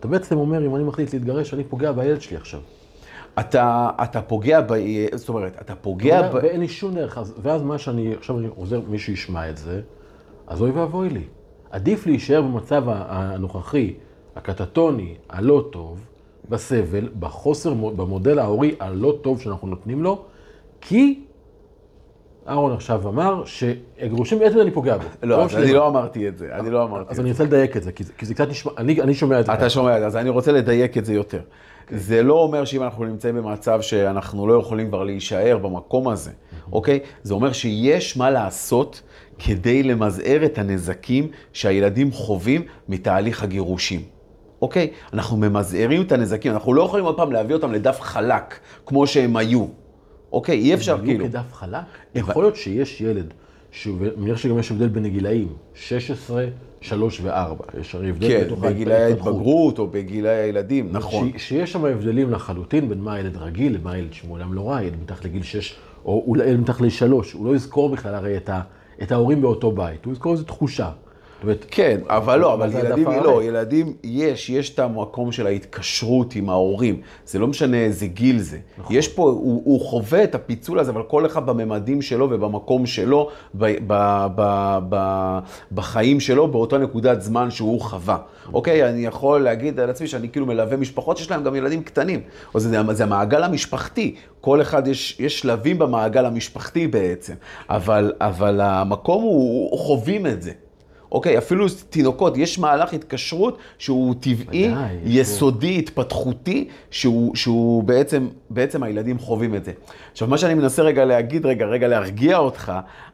[0.00, 2.60] אתה בעצם אומר, אם אני מחליט להתגרש, אני פוגע בילד שלי עכשיו.
[3.40, 4.74] אתה, אתה פוגע ב...
[5.14, 6.34] זאת אומרת, אתה פוגע ב...
[6.34, 9.80] ואין לי שום דרך, אז, ואז מה שאני, עכשיו אני עוזר, מי שישמע את זה,
[10.46, 11.24] אז אוי ואבוי לי.
[11.70, 13.94] עדיף להישאר במצב הנוכחי,
[14.36, 16.00] הקטטוני, הלא טוב,
[16.48, 20.24] בסבל, בחוסר, מו- במודל ההורי הלא טוב שאנחנו נותנים לו,
[20.82, 21.20] כי
[22.48, 25.04] אהרון עכשיו אמר שהגירושים בעצם אני פוגע בו.
[25.22, 25.56] לא, לא אז.
[25.56, 27.22] אני לא אמרתי את זה, אני לא אמרתי את אז זה.
[27.22, 29.54] אני רוצה לדייק את זה, כי זה, זה קצת נשמע, אני, שומע את זה.
[29.54, 29.70] אתה.
[29.70, 31.40] שומע, אז אני רוצה לדייק את זה יותר.
[31.90, 36.30] זה לא אומר שאם אנחנו נמצאים במצב שאנחנו לא יכולים כבר להישאר במקום הזה,
[36.72, 37.00] אוקיי?
[37.22, 39.02] זה אומר שיש מה לעשות
[39.38, 44.00] כדי למזער את הנזקים שהילדים חווים מתהליך הגירושים.
[44.62, 44.90] אוקיי?
[45.12, 49.36] אנחנו ממזערים את הנזקים, אנחנו לא יכולים עוד פעם להביא אותם לדף חלק, כמו שהם
[49.36, 49.66] היו.
[50.32, 50.58] אוקיי?
[50.58, 51.24] אי אפשר הם כאילו.
[51.24, 51.78] היו כדף חלק.
[52.14, 53.34] יכול להיות שיש ילד
[53.86, 56.44] ואני מניח שגם יש הבדל בין הגילאים, 16,
[56.80, 57.80] 3 ו-4.
[57.80, 59.02] יש הרי הבדל כן, בתוך בגילאי.
[59.02, 61.32] ההתבגרות או בגילאי הילדים, נכון.
[61.38, 64.96] ש- שיש שם הבדלים לחלוטין בין מה ילד רגיל למה ילד שמעולם לא ראה, ילד
[65.02, 68.60] מתחת לגיל 6, או ילד מתחת לגיל 3, הוא לא יזכור בכלל הרי את, ה,
[69.02, 70.90] את ההורים באותו בית, הוא יזכור איזו תחושה.
[71.42, 73.42] אומרת, כן, אבל לא, אבל ילדים, לא?
[73.42, 77.00] ילדים, יש, יש את המקום של ההתקשרות עם ההורים.
[77.26, 78.58] זה לא משנה איזה גיל זה.
[78.78, 78.96] נכון.
[78.96, 83.28] יש פה, הוא, הוא חווה את הפיצול הזה, אבל כל אחד בממדים שלו ובמקום שלו,
[83.54, 85.38] ב, ב, ב, ב,
[85.72, 88.18] בחיים שלו, באותה נקודת זמן שהוא חווה.
[88.52, 92.20] אוקיי, אני יכול להגיד על עצמי שאני כאילו מלווה משפחות שיש להם גם ילדים קטנים.
[92.54, 94.14] או זה, זה המעגל המשפחתי.
[94.40, 97.34] כל אחד, יש, יש שלבים במעגל המשפחתי בעצם.
[97.70, 100.52] אבל, אבל המקום הוא, הוא חווים את זה.
[101.12, 108.28] אוקיי, אפילו תינוקות, יש מהלך התקשרות שהוא טבעי, ודאי, יש יסודי, התפתחותי, שהוא, שהוא בעצם,
[108.50, 109.72] בעצם הילדים חווים את זה.
[110.12, 112.72] עכשיו, מה שאני מנסה רגע להגיד, רגע, רגע להרגיע אותך,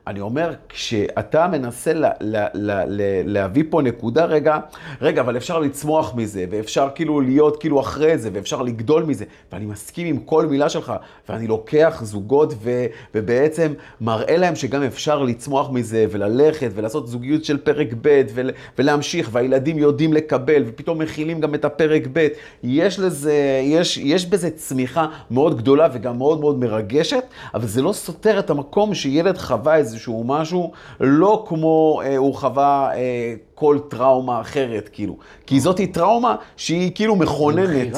[0.09, 4.59] אני אומר, כשאתה מנסה לה, לה, לה, לה, להביא פה נקודה, רגע,
[5.01, 9.67] רגע, אבל אפשר לצמוח מזה, ואפשר כאילו להיות כאילו אחרי זה, ואפשר לגדול מזה, ואני
[9.67, 10.93] מסכים עם כל מילה שלך,
[11.29, 17.59] ואני לוקח זוגות ו, ובעצם מראה להם שגם אפשר לצמוח מזה, וללכת, ולעשות זוגיות של
[17.59, 22.29] פרק ב', ול, ולהמשיך, והילדים יודעים לקבל, ופתאום מכילים גם את הפרק ב'.
[22.62, 27.24] יש לזה, יש, יש בזה צמיחה מאוד גדולה וגם מאוד מאוד מרגשת,
[27.55, 32.90] אבל זה לא סותר את המקום שילד חווה איזשהו משהו, לא כמו אה, הוא חווה
[32.94, 35.16] אה, כל טראומה אחרת, כאילו.
[35.47, 37.97] כי זאתי טראומה שהיא כאילו מכוננת.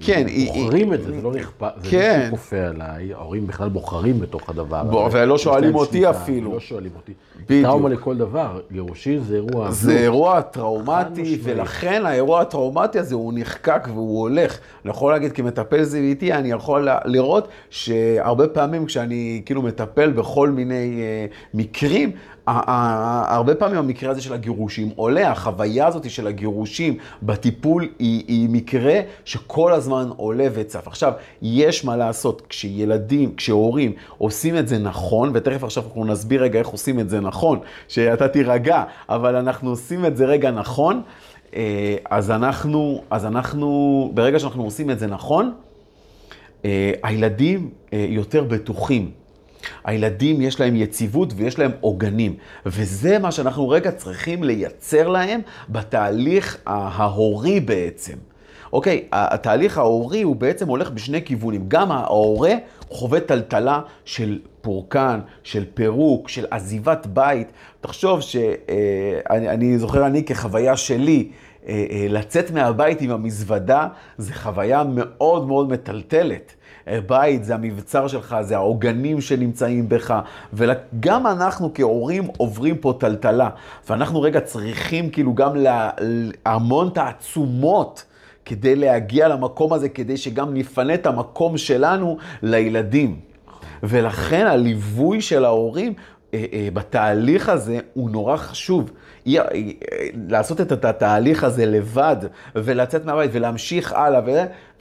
[0.00, 2.16] כן, היא- בוחרים את זה, זה לא נכפה, זה כן.
[2.18, 5.16] מישהו כופה עליי, ההורים בכלל בוחרים בתוך הדבר הזה.
[5.18, 6.52] ולא שואלים אותי אפילו.
[6.52, 7.12] לא שואלים אותי.
[7.46, 7.66] בדיוק.
[7.66, 9.70] טראומה לכל דבר, גירושין זה אירוע...
[9.70, 11.38] זה אירוע טראומטי.
[11.42, 14.58] ולכן האירוע הטראומטי הזה הוא נחקק והוא הולך.
[14.84, 20.74] אני יכול להגיד, כמטפל זיוויתי, אני יכול לראות שהרבה פעמים כשאני כאילו מטפל בכל מיני
[21.02, 22.10] אה, מקרים,
[22.46, 29.00] הרבה פעמים המקרה הזה של הגירושים עולה, החוויה הזאת של הגירושים בטיפול היא, היא מקרה
[29.24, 30.88] שכל הזמן עולה וצף.
[30.88, 36.58] עכשיו, יש מה לעשות כשילדים, כשהורים עושים את זה נכון, ותכף עכשיו אנחנו נסביר רגע
[36.58, 41.02] איך עושים את זה נכון, שאתה תירגע, אבל אנחנו עושים את זה רגע נכון,
[41.56, 45.52] אה, אז אנחנו, אז אנחנו, ברגע שאנחנו עושים את זה נכון,
[46.64, 49.10] אה, הילדים אה, יותר בטוחים.
[49.84, 52.34] הילדים יש להם יציבות ויש להם עוגנים,
[52.66, 58.14] וזה מה שאנחנו רגע צריכים לייצר להם בתהליך ההורי בעצם.
[58.72, 61.64] אוקיי, התהליך ההורי הוא בעצם הולך בשני כיוונים.
[61.68, 62.54] גם ההורה
[62.90, 67.52] חווה טלטלה של פורקן, של פירוק, של עזיבת בית.
[67.80, 71.28] תחשוב שאני אני זוכר, אני כחוויה שלי,
[71.68, 76.54] אה, אה, לצאת מהבית עם המזוודה, זה חוויה מאוד מאוד מטלטלת.
[77.06, 80.20] בית זה המבצר שלך, זה העוגנים שנמצאים בך,
[80.52, 83.50] וגם אנחנו כהורים עוברים פה טלטלה.
[83.88, 85.90] ואנחנו רגע צריכים כאילו גם לה,
[86.46, 88.04] המון תעצומות.
[88.48, 93.20] כדי להגיע למקום הזה, כדי שגם נפנה את המקום שלנו לילדים.
[93.82, 95.94] ולכן הליווי של ההורים
[96.72, 98.90] בתהליך הזה הוא נורא חשוב.
[99.26, 102.16] אה, אה, לעשות את התהליך הזה לבד,
[102.54, 104.30] ולצאת מהבית ולהמשיך הלאה, ו...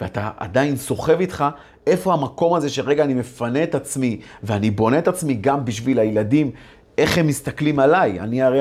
[0.01, 1.45] ואתה עדיין סוחב איתך,
[1.87, 6.51] איפה המקום הזה שרגע אני מפנה את עצמי, ואני בונה את עצמי גם בשביל הילדים.
[6.97, 8.59] איך הם מסתכלים עליי, אני הרי.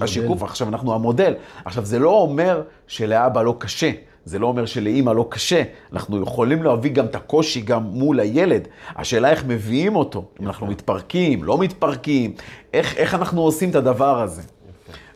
[0.00, 1.34] השיקוף, עכשיו אנחנו המודל.
[1.64, 3.90] עכשיו זה לא אומר שלאבא לא קשה,
[4.24, 5.62] זה לא אומר שלאימא לא קשה.
[5.92, 8.68] אנחנו יכולים להביא גם את הקושי גם מול הילד.
[8.96, 12.32] השאלה איך מביאים אותו, אם אנחנו מתפרקים, לא מתפרקים,
[12.74, 14.42] איך, איך אנחנו עושים את הדבר הזה.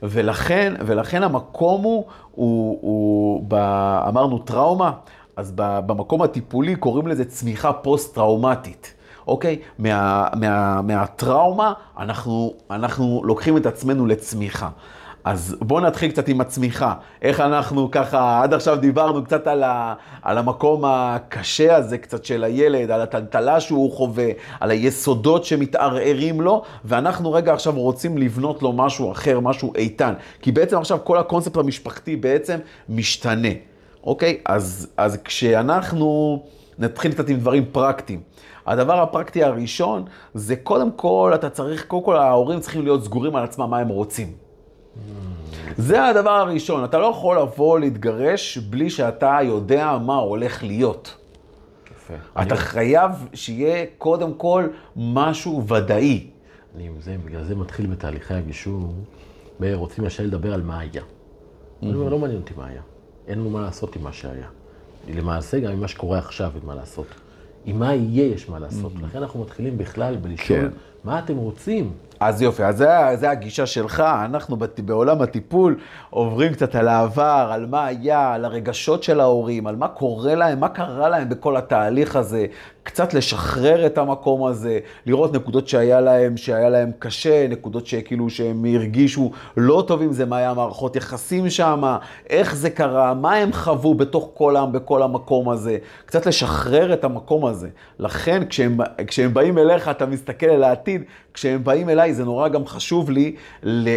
[0.02, 3.54] ולכן, ולכן המקום הוא, הוא, הוא ב,
[4.08, 4.92] אמרנו טראומה,
[5.36, 8.94] אז ב, במקום הטיפולי קוראים לזה צמיחה פוסט-טראומטית.
[9.26, 9.58] אוקיי?
[9.78, 14.68] מה, מה, מהטראומה אנחנו, אנחנו לוקחים את עצמנו לצמיחה.
[15.28, 16.94] אז בואו נתחיל קצת עם הצמיחה.
[17.22, 22.44] איך אנחנו ככה, עד עכשיו דיברנו קצת על, ה, על המקום הקשה הזה קצת של
[22.44, 24.28] הילד, על הטלטלה שהוא חווה,
[24.60, 30.14] על היסודות שמתערערים לו, ואנחנו רגע עכשיו רוצים לבנות לו משהו אחר, משהו איתן.
[30.42, 33.52] כי בעצם עכשיו כל הקונספט המשפחתי בעצם משתנה.
[34.04, 34.40] אוקיי?
[34.44, 36.42] אז, אז כשאנחנו
[36.78, 38.20] נתחיל קצת עם דברים פרקטיים.
[38.66, 43.44] הדבר הפרקטי הראשון זה קודם כל, אתה צריך, קודם כל ההורים צריכים להיות סגורים על
[43.44, 44.47] עצמם מה הם רוצים.
[45.76, 51.16] זה הדבר הראשון, אתה לא יכול לבוא להתגרש בלי שאתה יודע מה הולך להיות.
[51.96, 52.14] יפה.
[52.42, 56.26] אתה חייב שיהיה קודם כל משהו ודאי.
[56.76, 58.92] אני עם זה, בגלל זה מתחיל בתהליכי הגישור,
[59.74, 61.02] רוצים ישר לדבר על מה היה.
[61.82, 62.82] אני אומר, לא מעניין אותי מה היה.
[63.28, 64.48] אין לנו מה לעשות עם מה שהיה.
[65.08, 67.06] למעשה, גם עם מה שקורה עכשיו אין מה לעשות.
[67.64, 68.92] עם מה יהיה יש מה לעשות.
[69.02, 70.68] לכן אנחנו מתחילים בכלל בלשאול כן.
[71.04, 71.92] מה אתם רוצים?
[72.20, 75.78] אז יופי, אז זה הגישה שלך, אנחנו בת- בעולם הטיפול
[76.10, 80.60] עוברים קצת על העבר, על מה היה, על הרגשות של ההורים, על מה קורה להם,
[80.60, 82.46] מה קרה להם בכל התהליך הזה,
[82.82, 88.64] קצת לשחרר את המקום הזה, לראות נקודות שהיה להם, שהיה להם קשה, נקודות שכאילו שהם
[88.64, 91.96] הרגישו לא טוב עם זה, מה היה מערכות יחסים שם,
[92.30, 95.76] איך זה קרה, מה הם חוו בתוך כל העם, בכל המקום הזה,
[96.06, 97.68] קצת לשחרר את המקום הזה.
[97.98, 98.76] לכן כשהם,
[99.06, 101.02] כשהם באים אליך, אתה מסתכל על העתיד,
[101.34, 103.34] כשהם באים אליי, זה נורא גם חשוב לי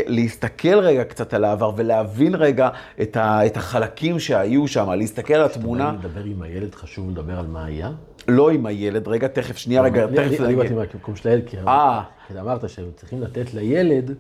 [0.08, 2.70] להסתכל רגע קצת על העבר ולהבין רגע
[3.02, 7.40] את, ה- את החלקים שהיו שם, להסתכל על התמונה, כשאתה לדבר עם הילד, חשוב לדבר
[7.40, 7.92] על מה היה?
[8.28, 10.56] לא עם הילד, רגע, תכף, שנייה, רגע, אני- תכף אני-.
[10.56, 12.02] באתי מהמקום של הילד, כי אה.
[12.28, 14.12] כי אמרת שהם צריכים לתת לילד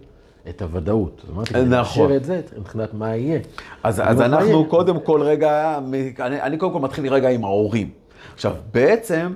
[0.50, 1.26] את הוודאות.
[1.34, 1.70] אמרתי, נכון.
[1.72, 2.16] נכון.
[2.16, 3.40] את זה, מבחינת מה יהיה.
[3.84, 4.66] אז, אנחנו?
[4.66, 5.80] קודם כל רגע,
[6.20, 7.90] אני, אני קודם כל מתחיל רגע עם ההורים.
[8.34, 9.34] עכשיו, בעצם,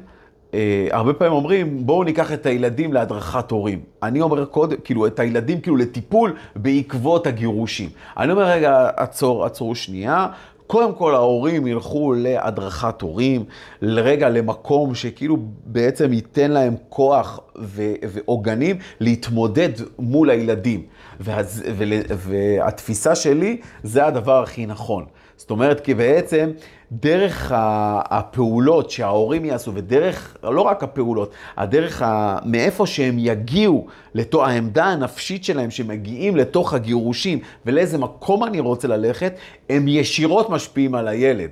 [0.92, 3.80] הרבה פעמים אומרים, בואו ניקח את הילדים להדרכת הורים.
[4.04, 7.90] אני אומר קודם, כאילו, את הילדים כאילו לטיפול בעקבות הגירושים.
[8.18, 10.28] אני אומר, רגע, עצור, עצרו שנייה.
[10.68, 13.44] קודם כל ההורים ילכו להדרכת הורים,
[13.82, 20.82] לרגע למקום שכאילו בעצם ייתן להם כוח ועוגנים להתמודד מול הילדים.
[21.20, 25.06] ואז, ול, והתפיסה שלי, זה הדבר הכי נכון.
[25.38, 26.50] זאת אומרת, כי בעצם
[26.92, 34.86] דרך הפעולות שההורים יעשו, ודרך, לא רק הפעולות, הדרך ה, מאיפה שהם יגיעו, לתוך העמדה
[34.86, 39.34] הנפשית שלהם, שמגיעים לתוך הגירושים, ולאיזה מקום אני רוצה ללכת,
[39.70, 41.50] הם ישירות משפיעים על הילד.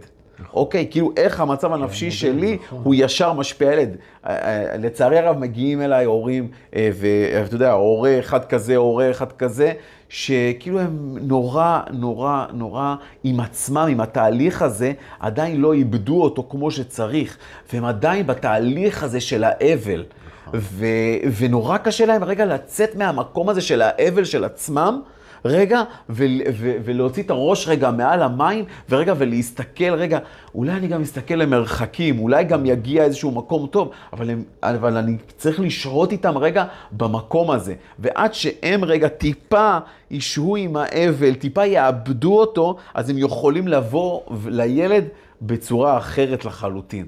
[0.54, 3.96] אוקיי, כאילו איך המצב הנפשי שלי הוא ישר משפיע על ילד.
[4.28, 9.32] אה, אה, לצערי הרב מגיעים אליי הורים, אה, ואתה יודע, הורה אחד כזה, הורה אחד
[9.32, 9.74] כזה,
[10.14, 16.72] שכאילו הם נורא, נורא, נורא עם עצמם, עם התהליך הזה, עדיין לא איבדו אותו כמו
[16.72, 17.38] שצריך,
[17.74, 20.04] והם עדיין בתהליך הזה של האבל.
[20.54, 20.88] ו-
[21.38, 25.02] ונורא קשה להם רגע לצאת מהמקום הזה של האבל של עצמם,
[25.46, 30.20] רגע, ו- ו- ולהוציא את הראש רגע מעל המים, ורגע, ולהסתכל, רגע,
[30.56, 35.18] אולי אני גם אסתכל למרחקים, אולי גם יגיע איזשהו מקום טוב, אבל, הם, אבל אני
[35.38, 37.76] צריך לשהות איתם רגע במקום הזה.
[38.00, 39.78] ועד שהם רגע טיפה
[40.12, 45.04] ישהו עם האבל, טיפה יאבדו אותו, אז הם יכולים לבוא לילד
[45.42, 47.06] בצורה אחרת לחלוטין.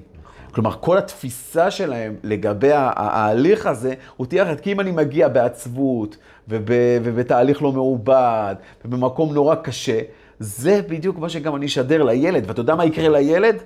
[0.56, 4.60] כלומר, כל התפיסה שלהם לגבי ההליך הזה, הוא תהיה אחרת.
[4.60, 6.16] כי אם אני מגיע בעצבות,
[6.48, 6.70] וב,
[7.02, 8.54] ובתהליך לא מעובד,
[8.84, 10.00] ובמקום נורא קשה,
[10.38, 12.44] זה בדיוק מה שגם אני אשדר לילד.
[12.46, 13.62] ואתה יודע מה יקרה לילד?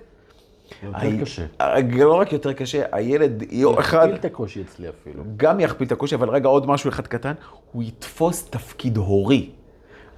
[0.83, 1.43] יותר ה- קשה.
[1.93, 3.99] לא רק יותר קשה, הילד יום אחד...
[4.05, 5.23] יכפיל את הקושי אצלי אפילו.
[5.37, 7.33] גם יכפיל את הקושי, אבל רגע, עוד משהו אחד קטן,
[7.73, 9.51] הוא יתפוס תפקיד הורי.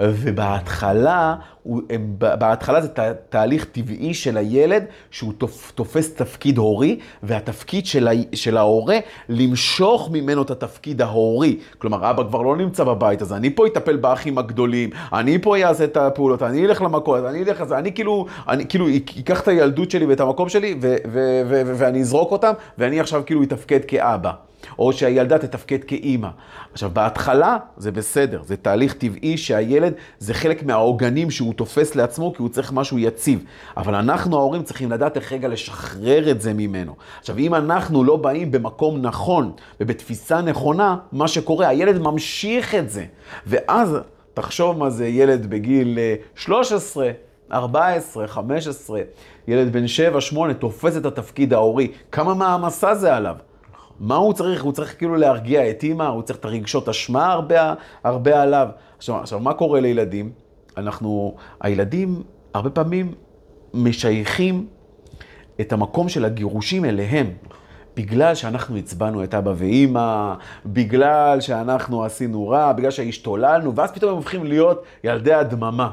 [0.01, 7.87] ובהתחלה, הם, בהתחלה זה תה, תהליך טבעי של הילד, שהוא תופ, תופס תפקיד הורי, והתפקיד
[7.87, 8.99] של, ה, של ההורה,
[9.29, 11.59] למשוך ממנו את התפקיד ההורי.
[11.79, 15.85] כלומר, אבא כבר לא נמצא בבית, אז אני פה אטפל באחים הגדולים, אני פה אעשה
[15.85, 18.87] את הפעולות, אני אלך למכות, אני אלך לזה, אני כאילו, אני כאילו
[19.19, 23.01] אקח את הילדות שלי ואת המקום שלי, ו, ו, ו, ו, ואני אזרוק אותם, ואני
[23.01, 24.33] עכשיו כאילו אתפקד כאבא.
[24.79, 26.29] או שהילדה תתפקד כאימא.
[26.73, 32.43] עכשיו, בהתחלה זה בסדר, זה תהליך טבעי שהילד זה חלק מהעוגנים שהוא תופס לעצמו, כי
[32.43, 33.45] הוא צריך משהו יציב.
[33.77, 36.95] אבל אנחנו ההורים צריכים לדעת איך רגע לשחרר את זה ממנו.
[37.21, 43.05] עכשיו, אם אנחנו לא באים במקום נכון ובתפיסה נכונה, מה שקורה, הילד ממשיך את זה.
[43.47, 43.97] ואז
[44.35, 47.11] תחשוב מה זה ילד בגיל אה, 13,
[47.53, 49.01] 14, 15,
[49.49, 51.93] ילד בן 7, 8, תופס את התפקיד ההורי.
[52.13, 53.37] כמה מעמסה זה עליו?
[54.01, 54.63] מה הוא צריך?
[54.63, 58.69] הוא צריך כאילו להרגיע את אימא, הוא צריך את הרגשות אשמה הרבה, הרבה עליו.
[58.99, 60.33] עכשיו, עכשיו, מה קורה לילדים?
[60.77, 62.23] אנחנו, הילדים
[62.55, 63.15] הרבה פעמים
[63.75, 64.67] משייכים
[65.61, 67.27] את המקום של הגירושים אליהם.
[67.97, 70.35] בגלל שאנחנו הצבענו את אבא ואימא,
[70.67, 75.91] בגלל שאנחנו עשינו רע, בגלל שהשתוללנו, ואז פתאום הם הופכים להיות ילדי הדממה.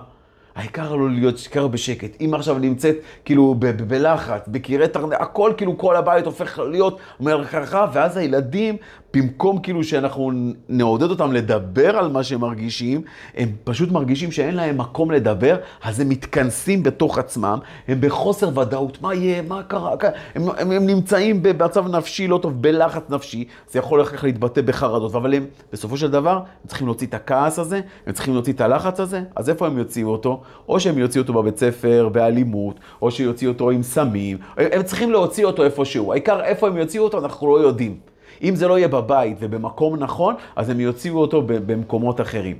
[0.56, 2.22] העיקר לא להיות שקר בשקט.
[2.22, 3.56] אמא עכשיו נמצאת כאילו
[3.88, 5.13] בלחץ, בקירי תרנ...
[5.13, 8.78] הכל כאילו כל הבית הופך להיות מרחחה, ואז הילדים,
[9.13, 10.32] במקום כאילו שאנחנו
[10.69, 13.02] נעודד אותם לדבר על מה שהם מרגישים,
[13.36, 19.02] הם פשוט מרגישים שאין להם מקום לדבר, אז הם מתכנסים בתוך עצמם, הם בחוסר ודאות,
[19.02, 19.95] מה יהיה, מה קרה,
[20.36, 25.15] הם, הם, הם נמצאים במצב נפשי לא טוב, בלחץ נפשי, זה יכול אחר להתבטא בחרדות,
[25.15, 28.62] אבל הם בסופו של דבר, הם צריכים להוציא את הכעס הזה, הם צריכים להוציא את
[28.62, 30.41] הלחץ הזה, אז איפה הם יוציאו אותו?
[30.69, 35.45] או שהם יוציאו אותו בבית ספר באלימות, או שיוציאו אותו עם סמים, הם צריכים להוציא
[35.45, 38.09] אותו איפשהו, העיקר איפה הם יוציאו אותו אנחנו לא יודעים.
[38.43, 42.58] אם זה לא יהיה בבית ובמקום נכון, אז הם יוציאו אותו במקומות אחרים.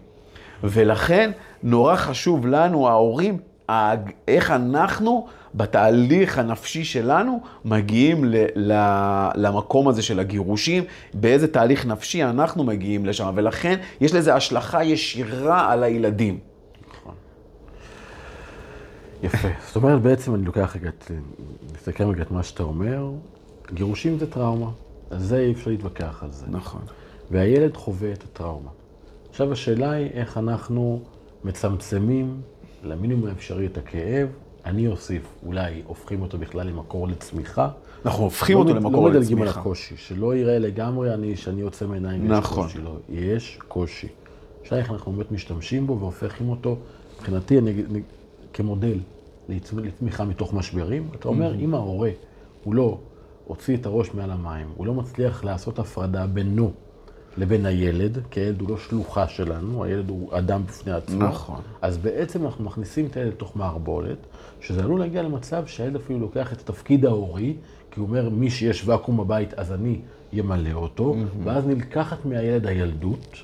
[0.64, 1.32] ולכן
[1.64, 3.38] נורא חשוב לנו, ההורים,
[4.28, 8.74] איך אנחנו בתהליך הנפשי שלנו, מגיעים ל, ל,
[9.36, 15.72] למקום הזה של הגירושים, באיזה תהליך נפשי אנחנו מגיעים לשם, ולכן יש לזה השלכה ישירה
[15.72, 16.40] על הילדים.
[16.92, 17.14] נכון.
[19.24, 19.48] יפה.
[19.68, 20.90] זאת אומרת, בעצם אני לוקח רגע,
[21.76, 23.12] נסתכל רגע את מה שאתה אומר,
[23.74, 24.70] גירושים זה טראומה,
[25.10, 26.46] על זה אי אפשר להתווכח על זה.
[26.50, 26.82] נכון.
[27.32, 28.70] והילד חווה את הטראומה.
[29.30, 31.02] עכשיו השאלה היא איך אנחנו
[31.44, 32.42] מצמצמים
[32.84, 34.28] למינימום האפשרי את הכאב.
[34.66, 37.70] אני אוסיף, אולי הופכים אותו בכלל למקור לצמיחה.
[38.06, 39.60] אנחנו הופכים לא אותו למקור לא מדלגים על לצמיחה.
[39.60, 42.64] הקושי, שלא יראה לגמרי אני, שאני יוצא מעיניים נכון.
[42.64, 42.78] קושי.
[42.78, 44.08] לא, יש קושי.
[44.64, 46.78] השאלה איך אנחנו באמת משתמשים בו והופכים אותו,
[47.16, 48.02] מבחינתי, אני, אני,
[48.54, 49.00] כמודל
[49.50, 51.08] לתמיכה מתוך משברים.
[51.16, 51.64] אתה אומר, Mm-hmm.
[51.64, 52.10] אם ההורה,
[52.64, 52.98] הוא לא
[53.50, 56.72] הוציא את הראש מעל המים, הוא לא מצליח לעשות הפרדה בינו
[57.38, 61.24] לבין הילד, כי הילד הוא לא שלוחה שלנו, הילד הוא אדם בפני עצמו.
[61.24, 61.62] נכון.
[61.82, 64.18] אז בעצם אנחנו מכניסים את הילד לתוך מערבולת,
[64.62, 67.56] שזה עלול להגיע למצב שהילד אפילו לוקח את התפקיד ההורי,
[67.92, 70.00] כי הוא אומר, מי שיש ואקום בבית, אז אני
[70.34, 73.36] ימלא אותו, ואז נלקחת מהילד הילדות,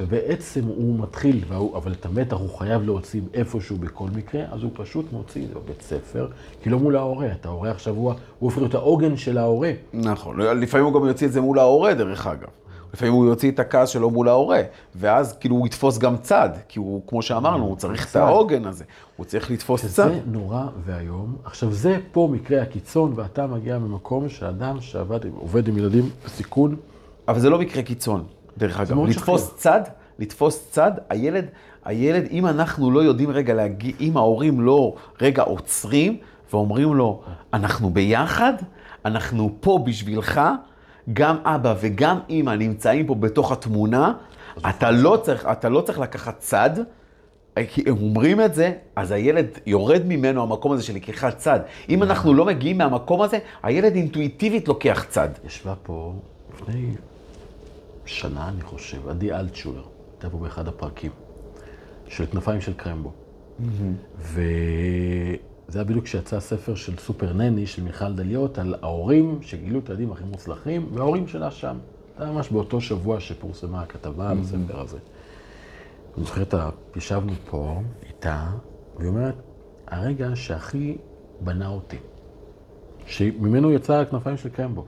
[0.00, 4.70] ובעצם הוא מתחיל, והוא, אבל את המתח הוא חייב להוציא איפשהו בכל מקרה, אז הוא
[4.74, 6.28] פשוט מוציא את זה בבית ספר,
[6.62, 9.70] כי לא מול ההורה, אתה ההורה עכשיו, הוא, הוא הופך להיות העוגן של ההורה.
[9.92, 12.48] נכון, לפעמים הוא גם יוציא את זה מול ההורה, דרך אגב.
[12.94, 14.60] לפעמים הוא יוציא את הכעס שלו מול ההורה,
[14.94, 18.16] ואז כאילו הוא יתפוס גם צד, כי הוא, כמו שאמרנו, הוא צריך את.
[18.16, 18.84] העוגן הזה,
[19.16, 19.88] הוא צריך לתפוס צד.
[19.88, 21.36] שזה נורא ואיום.
[21.44, 26.76] עכשיו, זה פה מקרה הקיצון, ואתה מגיע ממקום שאדם שעבד, עם- עובד עם ילדים בסיכון,
[27.28, 28.24] אבל זה לא מקרה קיצון,
[28.58, 29.04] דרך אגב.
[29.06, 29.56] לתפוס שכיח.
[29.56, 29.80] צד,
[30.18, 31.44] לתפוס צד, הילד,
[31.84, 36.16] הילד, אם אנחנו לא יודעים רגע להגיד, אם ההורים לא רגע עוצרים
[36.52, 38.52] ואומרים לו, אנחנו ביחד,
[39.04, 40.40] אנחנו פה בשבילך,
[41.12, 44.12] גם אבא וגם אימא נמצאים פה בתוך התמונה,
[44.68, 46.70] אתה לא צריך, אתה לא צריך לקחת צד.
[47.68, 51.60] כי הם אומרים את זה, אז הילד יורד ממנו המקום הזה של לקיחת צד.
[51.88, 55.28] אם אנחנו לא מגיעים מהמקום הזה, הילד אינטואיטיבית לוקח צד.
[55.44, 56.12] ישבה פה
[56.54, 56.94] לפני
[58.04, 61.10] שנה, אני חושב, עדי אלטשולר, הייתה פה באחד הפרקים,
[62.08, 63.12] של כנפיים של קרמבו.
[64.18, 64.38] וזה
[65.78, 70.12] היה בדיוק כשיצא הספר של סופר נני, של מיכל דליות, על ההורים שגילו את הילדים
[70.12, 71.78] הכי מוצלחים, וההורים שלה שם.
[72.18, 74.98] זה היה ממש באותו שבוע שפורסמה הכתבה על הספר הזה.
[76.16, 76.70] אני זוכר את ה...
[76.96, 78.46] ישבנו פה איתה,
[78.96, 79.34] והיא אומרת,
[79.86, 80.96] הרגע שהכי
[81.40, 81.96] בנה אותי,
[83.06, 84.84] שממנו יצא הכנפיים של קרמבו.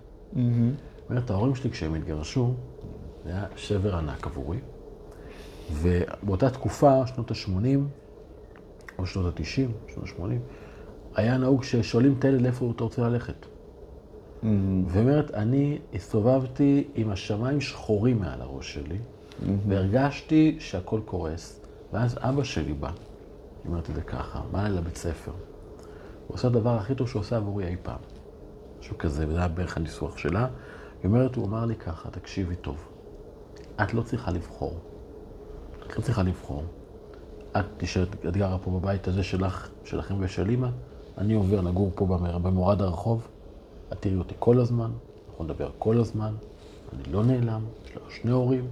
[1.10, 2.54] אומרת, ההורים שלי כשהם התגרשו,
[3.24, 4.58] זה היה שבר ענק עבורי.
[5.72, 7.78] ובאותה תקופה, שנות ה-80,
[8.98, 10.22] או שנות ה-90, שנות ה-80,
[11.14, 13.46] היה נהוג ששואלים את הילד לאיפה אתה רוצה ללכת.
[14.86, 18.98] ואומרת, אני הסתובבתי עם השמיים שחורים מעל הראש שלי,
[19.68, 21.60] והרגשתי שהכל קורס,
[21.92, 22.94] ואז אבא שלי בא, היא
[23.66, 25.32] אומרת את זה ככה, בא אליי לבית ספר.
[26.26, 27.98] הוא עושה הדבר הכי טוב שהוא עושה עבורי אי פעם.
[28.80, 30.46] משהו כזה, וזה היה בערך הניסוח שלה.
[31.02, 32.88] היא אומרת, הוא אמר לי ככה, תקשיבי טוב,
[33.82, 34.78] את לא צריכה לבחור.
[35.86, 36.62] את לא צריכה לבחור.
[37.56, 40.68] את נשארת, את גרה פה בבית הזה שלך, שלכם ושל אימא,
[41.18, 42.06] אני עובר לגור פה
[42.42, 43.28] במורד הרחוב,
[43.92, 44.90] את תראי אותי כל הזמן,
[45.28, 46.34] אנחנו נדבר כל הזמן,
[46.92, 48.66] אני לא נעלם, יש לך שני הורים,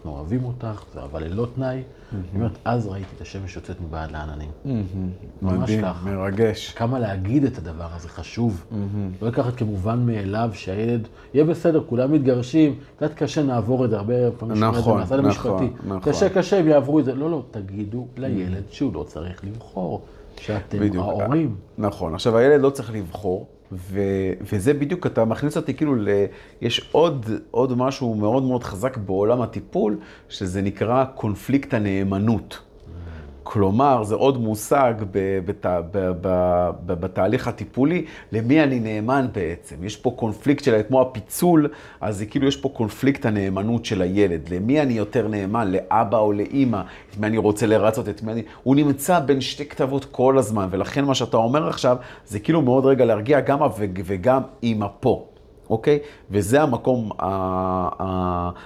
[0.00, 1.82] אנחנו אוהבים אותך, אהבה ללא תנאי.
[2.12, 4.50] היא אומרת, אז ראיתי את השמש יוצאת מבעד לעננים.
[5.42, 5.84] ממש מדהים.
[6.04, 6.72] מרגש.
[6.72, 8.64] כמה להגיד את הדבר הזה חשוב.
[9.22, 14.14] לא לקחת כמובן מאליו שהילד, יהיה בסדר, כולם מתגרשים, קצת קשה, נעבור את זה, הרבה
[14.38, 15.70] פעמים נכון, נכון.
[15.86, 16.00] נכון.
[16.12, 17.14] קשה, קשה, הם יעברו את זה.
[17.14, 20.02] לא, לא, תגידו לילד שהוא לא צריך לבחור,
[20.40, 21.04] שאתם בדיוק.
[21.04, 21.56] ההורים.
[21.78, 22.14] נכון.
[22.14, 24.00] עכשיו, הילד לא צריך לבחור, ו...
[24.40, 26.08] וזה בדיוק, אתה מכניס אותי כאילו ל...
[26.60, 29.98] יש עוד, עוד משהו מאוד מאוד חזק בעולם הטיפול,
[30.28, 32.58] שזה נקרא קונפליקט הנאמנות.
[33.42, 39.84] כלומר, זה עוד מושג ב- בת- ב- ב- ב- בתהליך הטיפולי, למי אני נאמן בעצם.
[39.84, 41.68] יש פה קונפליקט של, כמו הפיצול,
[42.00, 44.48] אז זה כאילו יש פה קונפליקט הנאמנות של הילד.
[44.50, 48.42] למי אני יותר נאמן, לאבא או לאימא, את מי אני רוצה לרצות, את מי אני...
[48.62, 52.86] הוא נמצא בין שתי כתבות כל הזמן, ולכן מה שאתה אומר עכשיו, זה כאילו מאוד
[52.86, 53.58] רגע להרגיע גם
[54.06, 55.29] וגם אימא פה.
[55.70, 55.98] אוקיי?
[56.30, 57.10] וזה המקום,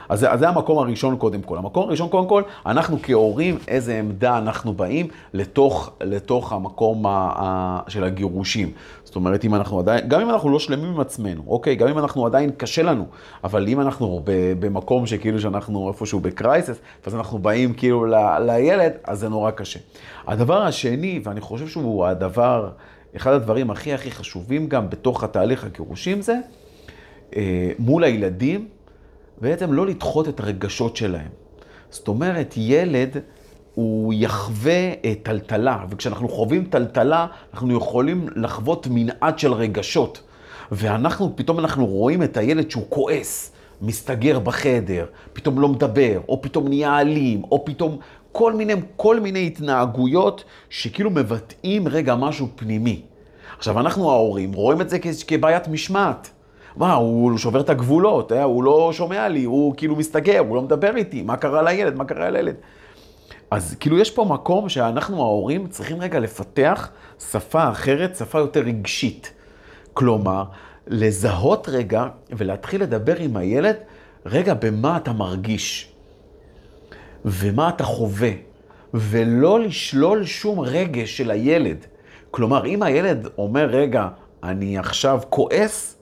[0.08, 1.58] אז זה, המקום הראשון קודם כל.
[1.58, 7.04] המקום הראשון קודם כל, אנחנו כהורים, איזה עמדה אנחנו באים לתוך, לתוך המקום
[7.88, 8.72] של הגירושים.
[9.04, 11.74] זאת אומרת, אם אנחנו עדיין, גם אם אנחנו לא שלמים עם עצמנו, אוקיי?
[11.74, 13.06] גם אם אנחנו עדיין קשה לנו,
[13.44, 14.20] אבל אם אנחנו
[14.58, 19.80] במקום שכאילו שאנחנו איפשהו בקרייסס, אז אנחנו באים כאילו ל, לילד, אז זה נורא קשה.
[20.26, 22.68] הדבר השני, ואני חושב שהוא הדבר,
[23.16, 26.38] אחד הדברים הכי הכי חשובים גם בתוך התהליך הגירושים זה,
[27.78, 28.68] מול הילדים,
[29.40, 31.28] בעצם לא לדחות את הרגשות שלהם.
[31.90, 33.16] זאת אומרת, ילד,
[33.74, 40.22] הוא יחווה אה, טלטלה, וכשאנחנו חווים טלטלה, אנחנו יכולים לחוות מנעד של רגשות.
[40.72, 43.52] ואנחנו, פתאום אנחנו רואים את הילד שהוא כועס,
[43.82, 47.98] מסתגר בחדר, פתאום לא מדבר, או פתאום נהיה אלים, או פתאום
[48.32, 53.02] כל מיני, כל מיני התנהגויות שכאילו מבטאים רגע משהו פנימי.
[53.58, 56.30] עכשיו, אנחנו ההורים רואים את זה כבעיית משמעת.
[56.76, 58.42] מה, הוא שובר את הגבולות, אה?
[58.42, 62.04] הוא לא שומע לי, הוא כאילו מסתגר, הוא לא מדבר איתי, מה קרה לילד, מה
[62.04, 62.54] קרה לילד?
[63.50, 66.90] אז כאילו יש פה מקום שאנחנו ההורים צריכים רגע לפתח
[67.30, 69.32] שפה אחרת, שפה יותר רגשית.
[69.92, 70.44] כלומר,
[70.86, 73.76] לזהות רגע ולהתחיל לדבר עם הילד,
[74.26, 75.92] רגע, במה אתה מרגיש
[77.24, 78.30] ומה אתה חווה,
[78.94, 81.76] ולא לשלול שום רגש של הילד.
[82.30, 84.08] כלומר, אם הילד אומר, רגע,
[84.42, 85.93] אני עכשיו כועס,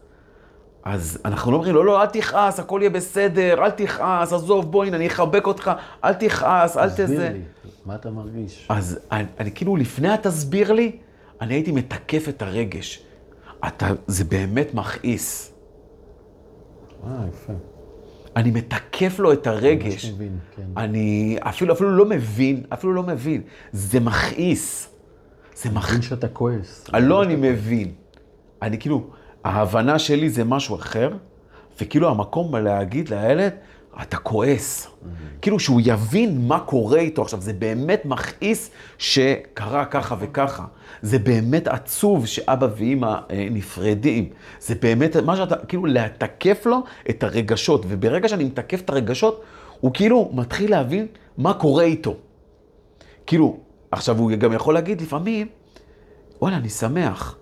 [0.84, 4.84] אז אנחנו לא אומרים לו, לא, אל תכעס, הכל יהיה בסדר, אל תכעס, עזוב, בוא,
[4.84, 5.70] הנה, אני אחבק אותך,
[6.04, 7.04] אל תכעס, אל תזה.
[7.04, 7.40] תסביר לי,
[7.86, 8.66] מה אתה מרגיש?
[8.68, 10.96] אז אני, אני כאילו, לפני התסביר לי,
[11.40, 13.02] אני הייתי מתקף את הרגש.
[13.66, 15.52] אתה, זה באמת מכעיס.
[17.06, 17.52] אה, יפה.
[18.36, 20.04] אני מתקף לו את הרגש.
[20.04, 20.62] ממש מבין, כן.
[20.76, 23.42] אני אפילו, אפילו לא מבין, אפילו לא מבין.
[23.72, 24.88] זה מכעיס.
[25.56, 25.90] זה מכעיס.
[25.90, 26.84] מבין שאתה כועס.
[27.00, 27.92] לא אני מבין.
[28.62, 29.10] אני כאילו,
[29.44, 31.10] ההבנה שלי זה משהו אחר,
[31.80, 33.52] וכאילו המקום להגיד לילד,
[34.02, 34.88] אתה כועס.
[35.42, 37.22] כאילו שהוא יבין מה קורה איתו.
[37.22, 40.64] עכשיו, זה באמת מכעיס שקרה ככה וככה.
[41.02, 44.28] זה באמת עצוב שאבא ואימא אה, נפרדים.
[44.60, 47.84] זה באמת מה שאתה, כאילו, לתקף לו את הרגשות.
[47.88, 49.42] וברגע שאני מתקף את הרגשות,
[49.80, 51.06] הוא כאילו מתחיל להבין
[51.38, 52.16] מה קורה איתו.
[53.26, 53.56] כאילו,
[53.90, 55.46] עכשיו הוא גם יכול להגיד לפעמים,
[56.42, 57.36] וואלה, אני שמח.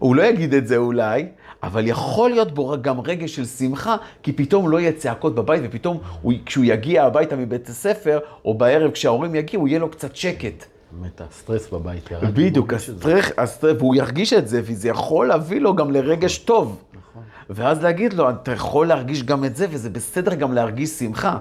[0.00, 1.26] הוא לא יגיד את זה אולי,
[1.62, 5.98] אבל יכול להיות בו גם רגש של שמחה, כי פתאום לא יהיה צעקות בבית, ופתאום
[6.22, 10.64] הוא, כשהוא יגיע הביתה מבית הספר, או בערב כשההורים יגיעו, יהיה לו קצת שקט.
[10.92, 12.34] באמת, הסטרס בבית ירד.
[12.34, 12.74] בדיוק.
[12.74, 16.82] הסטרס, הסטרס, והוא ירגיש את זה, וזה יכול להביא לו גם לרגש טוב.
[16.94, 21.38] נכון, ואז להגיד לו, אתה יכול להרגיש גם את זה, וזה בסדר גם להרגיש שמחה.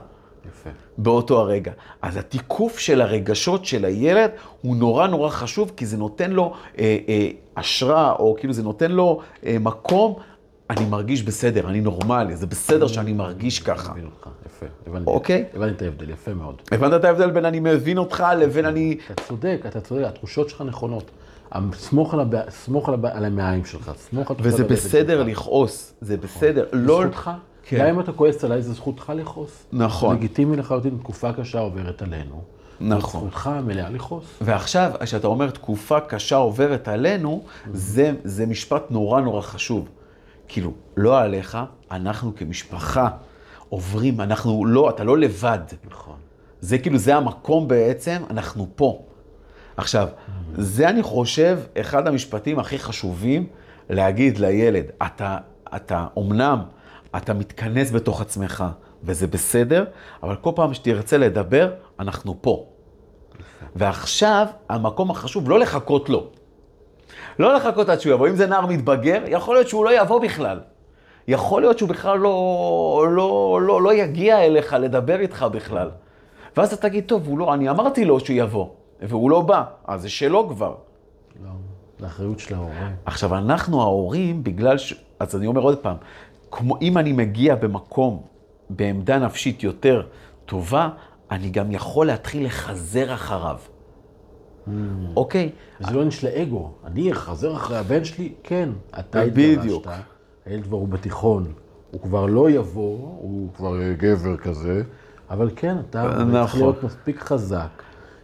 [0.49, 0.69] יפה.
[0.97, 1.71] באותו הרגע.
[2.01, 4.31] אז התיקוף של הרגשות של הילד
[4.61, 7.29] הוא נורא נורא חשוב, כי זה נותן לו אה, אה,
[7.59, 10.15] השראה, או כאילו זה נותן לו אה, מקום,
[10.69, 13.91] אני מרגיש בסדר, אני נורמלי, זה בסדר שאני מרגיש ככה.
[13.91, 14.65] מבין אותך, יפה.
[14.87, 15.05] הבנתי.
[15.11, 15.45] אוקיי.
[15.53, 16.55] הבנתי את ההבדל, יפה מאוד.
[16.71, 18.97] הבנת את ההבדל בין אני מבין אותך לבין אני...
[19.11, 21.11] אתה צודק, אתה צודק, התחושות שלך נכונות.
[21.73, 22.49] סמוך על, הב...
[22.49, 23.05] סמוך על, הב...
[23.05, 25.23] על המעיים שלך, סמוך על וזה בסדר.
[25.23, 26.65] לכעוס, זה בסדר.
[26.73, 27.01] לא...
[27.03, 27.31] זכותך.
[27.63, 27.79] כן.
[27.79, 29.65] גם אם אתה כועס עליי, זו זכותך לכעוס.
[29.71, 30.15] נכון.
[30.15, 32.41] לגיטימי לחלוטין, תקופה קשה עוברת עלינו.
[32.81, 33.21] נכון.
[33.21, 34.25] זכותך המלאה לכעוס.
[34.41, 39.89] ועכשיו, כשאתה אומר תקופה קשה עוברת עלינו, זה, זה משפט נורא נורא חשוב.
[40.47, 41.57] כאילו, לא עליך,
[41.91, 43.09] אנחנו כמשפחה
[43.69, 45.59] עוברים, אנחנו לא, אתה לא לבד.
[45.89, 46.15] נכון.
[46.61, 49.01] זה כאילו, זה המקום בעצם, אנחנו פה.
[49.77, 50.07] עכשיו,
[50.57, 53.47] זה אני חושב אחד המשפטים הכי חשובים
[53.89, 55.37] להגיד לילד, אתה,
[55.75, 56.59] אתה אומנם,
[57.17, 58.63] אתה מתכנס בתוך עצמך,
[59.03, 59.85] וזה בסדר,
[60.23, 62.65] אבל כל פעם שתרצה לדבר, אנחנו פה.
[63.75, 66.27] ועכשיו, המקום החשוב, לא לחכות לו.
[67.39, 68.27] לא לחכות עד שהוא יבוא.
[68.27, 70.59] אם זה נער מתבגר, יכול להיות שהוא לא יבוא בכלל.
[71.27, 75.89] יכול להיות שהוא בכלל לא, לא, לא, לא יגיע אליך לדבר איתך בכלל.
[76.57, 78.67] ואז אתה תגיד, טוב, הוא לא, אני אמרתי לו שהוא יבוא,
[79.01, 80.75] והוא לא בא, אז זה שלו כבר.
[81.43, 81.49] לא,
[81.99, 82.89] זה אחריות של ההורה.
[83.05, 84.93] עכשיו, אנחנו ההורים, בגלל ש...
[85.19, 85.95] אז אני אומר עוד פעם,
[86.51, 88.21] כמו אם אני מגיע במקום,
[88.69, 90.01] בעמדה נפשית יותר
[90.45, 90.89] טובה,
[91.31, 93.57] אני גם יכול להתחיל לחזר אחריו.
[95.15, 95.49] אוקיי?
[95.79, 96.71] זה לא עניין של האגו.
[96.85, 98.33] אני אחזר אחרי הבן שלי?
[98.43, 98.69] כן.
[98.99, 99.21] אתה.
[99.21, 99.87] התגרשת,
[100.45, 101.53] הילד כבר הוא בתיכון.
[101.91, 104.83] הוא כבר לא יבוא, הוא כבר גבר כזה,
[105.29, 106.59] אבל כן, אתה צריך נכון.
[106.59, 107.83] להיות מספיק חזק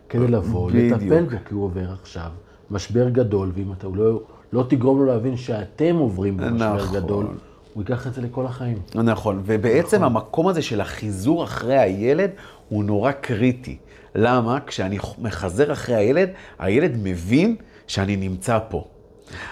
[0.09, 0.71] כדי לבוא.
[0.71, 2.29] לטפל בו, כי הוא עובר עכשיו
[2.71, 4.21] משבר גדול, ואם אתה לא,
[4.53, 6.95] לא תגרום לו להבין שאתם עוברים במשבר נכון.
[6.95, 7.27] גדול,
[7.75, 8.77] הוא ייקח את זה לכל החיים.
[8.95, 10.15] נכון, ובעצם נכון.
[10.15, 12.29] המקום הזה של החיזור אחרי הילד
[12.69, 13.77] הוא נורא קריטי.
[14.15, 14.59] למה?
[14.67, 17.55] כשאני מחזר אחרי הילד, הילד מבין
[17.87, 18.87] שאני נמצא פה.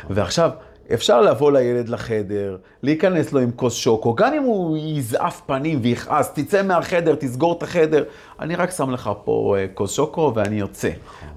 [0.09, 0.51] ועכשיו,
[0.94, 6.34] אפשר לבוא לילד לחדר, להיכנס לו עם כוס שוקו, גם אם הוא יזעף פנים ויכעס,
[6.34, 8.04] תצא מהחדר, תסגור את החדר.
[8.39, 10.89] אני רק שם לך פה אה, כוס שוקו ואני יוצא.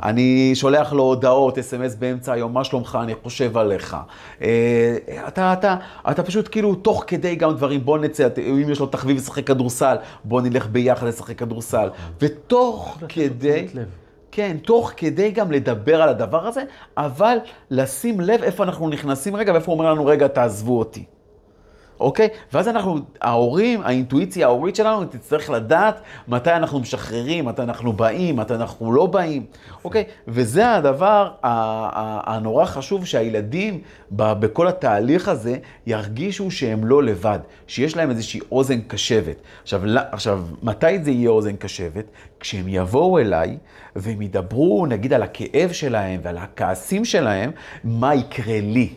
[0.03, 3.97] אני שולח לו הודעות, אס.אם.אס באמצע היום, מה שלומך, אני חושב עליך.
[4.43, 4.97] אה,
[5.29, 5.77] אתה, אתה,
[6.11, 9.97] אתה פשוט כאילו, תוך כדי גם דברים, בוא נצא, אם יש לו תחביב לשחק כדורסל,
[10.25, 11.89] בוא נלך ביחד לשחק כדורסל.
[12.21, 13.67] ותוך כדי...
[14.37, 16.63] כן, תוך כדי גם לדבר על הדבר הזה,
[16.97, 17.39] אבל
[17.71, 21.05] לשים לב איפה אנחנו נכנסים רגע, ואיפה הוא אומר לנו, רגע, תעזבו אותי.
[22.01, 22.29] אוקיי?
[22.53, 28.55] ואז אנחנו, ההורים, האינטואיציה ההורית שלנו תצטרך לדעת מתי אנחנו משחררים, מתי אנחנו באים, מתי
[28.55, 29.45] אנחנו לא באים,
[29.85, 30.05] אוקיי?
[30.29, 33.81] וזה הדבר הנורא חשוב שהילדים
[34.11, 39.37] בכל התהליך הזה ירגישו שהם לא לבד, שיש להם איזושהי אוזן קשבת.
[39.63, 39.83] עכשיו,
[40.13, 42.05] עכשיו, מתי זה יהיה אוזן קשבת?
[42.41, 43.59] כשהם יבואו אליי
[43.97, 47.51] והם ידברו, נגיד, על הכאב שלהם ועל הכעסים שלהם,
[47.85, 48.95] מה יקרה לי.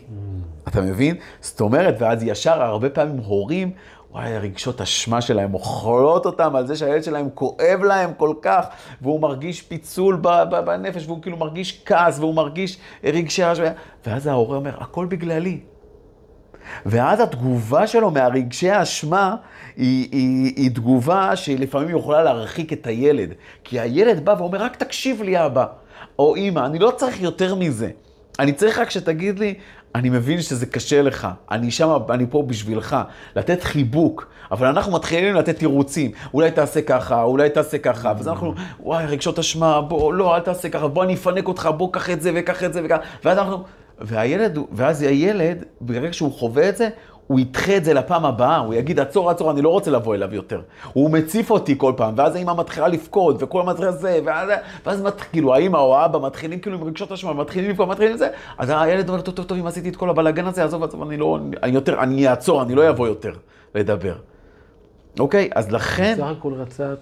[0.70, 1.16] אתה מבין?
[1.40, 3.70] זאת אומרת, ואז ישר הרבה פעמים הורים,
[4.10, 8.66] וואי, הרגשות אשמה שלהם אוכלות אותם על זה שהילד שלהם כואב להם כל כך,
[9.02, 10.16] והוא מרגיש פיצול
[10.66, 13.66] בנפש, והוא כאילו מרגיש כעס, והוא מרגיש רגשי אשמה,
[14.06, 15.60] ואז ההורה אומר, הכל בגללי.
[16.86, 19.36] ואז התגובה שלו מהרגשי האשמה
[19.76, 23.34] היא, היא, היא תגובה שלפעמים יכולה להרחיק את הילד.
[23.64, 25.66] כי הילד בא ואומר, רק תקשיב לי אבא,
[26.18, 27.90] או אמא, אני לא צריך יותר מזה.
[28.38, 29.54] אני צריך רק שתגיד לי,
[29.94, 32.96] אני מבין שזה קשה לך, אני שם, אני פה בשבילך,
[33.36, 38.54] לתת חיבוק, אבל אנחנו מתחילים לתת תירוצים, אולי תעשה ככה, אולי תעשה ככה, ואז אנחנו,
[38.80, 42.22] וואי, רגשות אשמה, בוא, לא, אל תעשה ככה, בוא אני אפנק אותך, בוא, קח את
[42.22, 43.64] זה וקח את זה וככה, ואז אנחנו,
[44.00, 46.88] והילד, ואז הילד, ברגע שהוא חווה את זה,
[47.30, 50.34] הוא ידחה את זה לפעם הבאה, הוא יגיד, עצור, עצור, אני לא רוצה לבוא אליו
[50.34, 50.60] יותר.
[50.92, 54.50] הוא מציף אותי כל פעם, ואז האמא מתחילה לפקוד, וכל מתחילה זה, ואז,
[54.86, 58.28] ואז מת, כאילו, האמא או האבא מתחילים כאילו עם רגשות אשמה, מתחילים לפקוד, מתחילים זה,
[58.58, 61.16] אז הילד אומר, טוב, טוב, טוב, אם עשיתי את כל הבלאגן הזה, עזוב, עזוב, אני
[61.16, 63.32] לא, אני יותר, אני אעצור, אני לא אבוא יותר
[63.74, 64.14] לדבר.
[65.20, 65.50] אוקיי?
[65.54, 66.14] אז לכן...
[66.14, 66.94] בסך הכל רצה,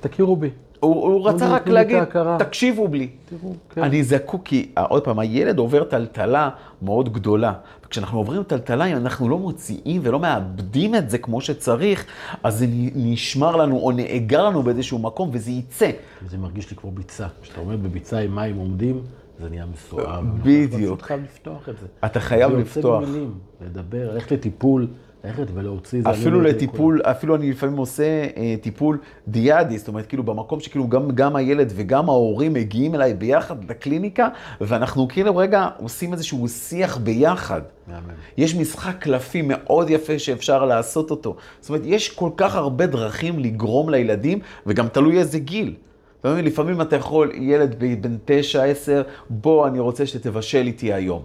[0.00, 0.50] תכירו בי.
[0.80, 1.98] הוא, הוא רצה רק להגיד,
[2.38, 3.08] תקשיבו לי.
[3.28, 3.82] תראו, כן.
[3.82, 6.48] אני זקוק, כי אה, עוד פעם, הילד עובר טלטלה
[6.82, 7.52] מאוד גדולה.
[7.86, 12.06] וכשאנחנו עוברים טלטלה, אם אנחנו לא מוציאים ולא מאבדים את זה כמו שצריך,
[12.42, 15.90] אז זה נשמר לנו או נאגר לנו באיזשהו מקום וזה יצא.
[16.28, 17.26] זה מרגיש לי כמו ביצה.
[17.42, 19.02] כשאתה עומד בביצה עם מים עומדים,
[19.40, 20.24] זה נהיה מסואב.
[20.42, 20.98] בדיוק.
[20.98, 21.86] אתה חייב לפתוח את זה.
[22.04, 23.00] אתה חייב לפתוח.
[23.00, 24.86] זה יוצא במילים, לדבר, ללכת לטיפול.
[25.26, 26.10] ללכת ולהוציא זה.
[26.10, 28.98] אפילו לטיפול, אפילו אני לפעמים עושה אה, טיפול
[29.28, 34.28] דיאדי, זאת אומרת, כאילו במקום שכאילו גם, גם הילד וגם ההורים מגיעים אליי ביחד לקליניקה,
[34.60, 37.60] ואנחנו כאילו רגע עושים איזשהו שיח ביחד.
[37.88, 38.14] מאמן.
[38.36, 41.36] יש משחק קלפים מאוד יפה שאפשר לעשות אותו.
[41.60, 45.74] זאת אומרת, יש כל כך הרבה דרכים לגרום לילדים, וגם תלוי איזה גיל.
[46.20, 51.22] אתה מבין, לפעמים אתה יכול, ילד בן תשע, עשר, בוא, אני רוצה שתבשל איתי היום.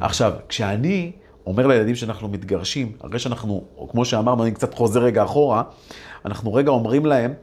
[0.00, 1.12] עכשיו, כשאני...
[1.46, 5.62] אומר לילדים שאנחנו מתגרשים, אחרי שאנחנו, כמו שאמרנו, אני קצת חוזר רגע אחורה,
[6.24, 7.34] אנחנו רגע אומרים להם,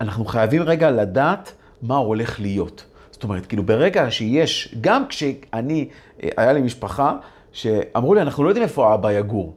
[0.00, 2.84] אנחנו חייבים רגע לדעת מה הולך להיות.
[3.10, 5.88] זאת אומרת, כאילו ברגע שיש, גם כשאני,
[6.22, 7.16] אה, היה לי משפחה,
[7.52, 9.54] שאמרו לי, אנחנו לא יודעים איפה האבא יגור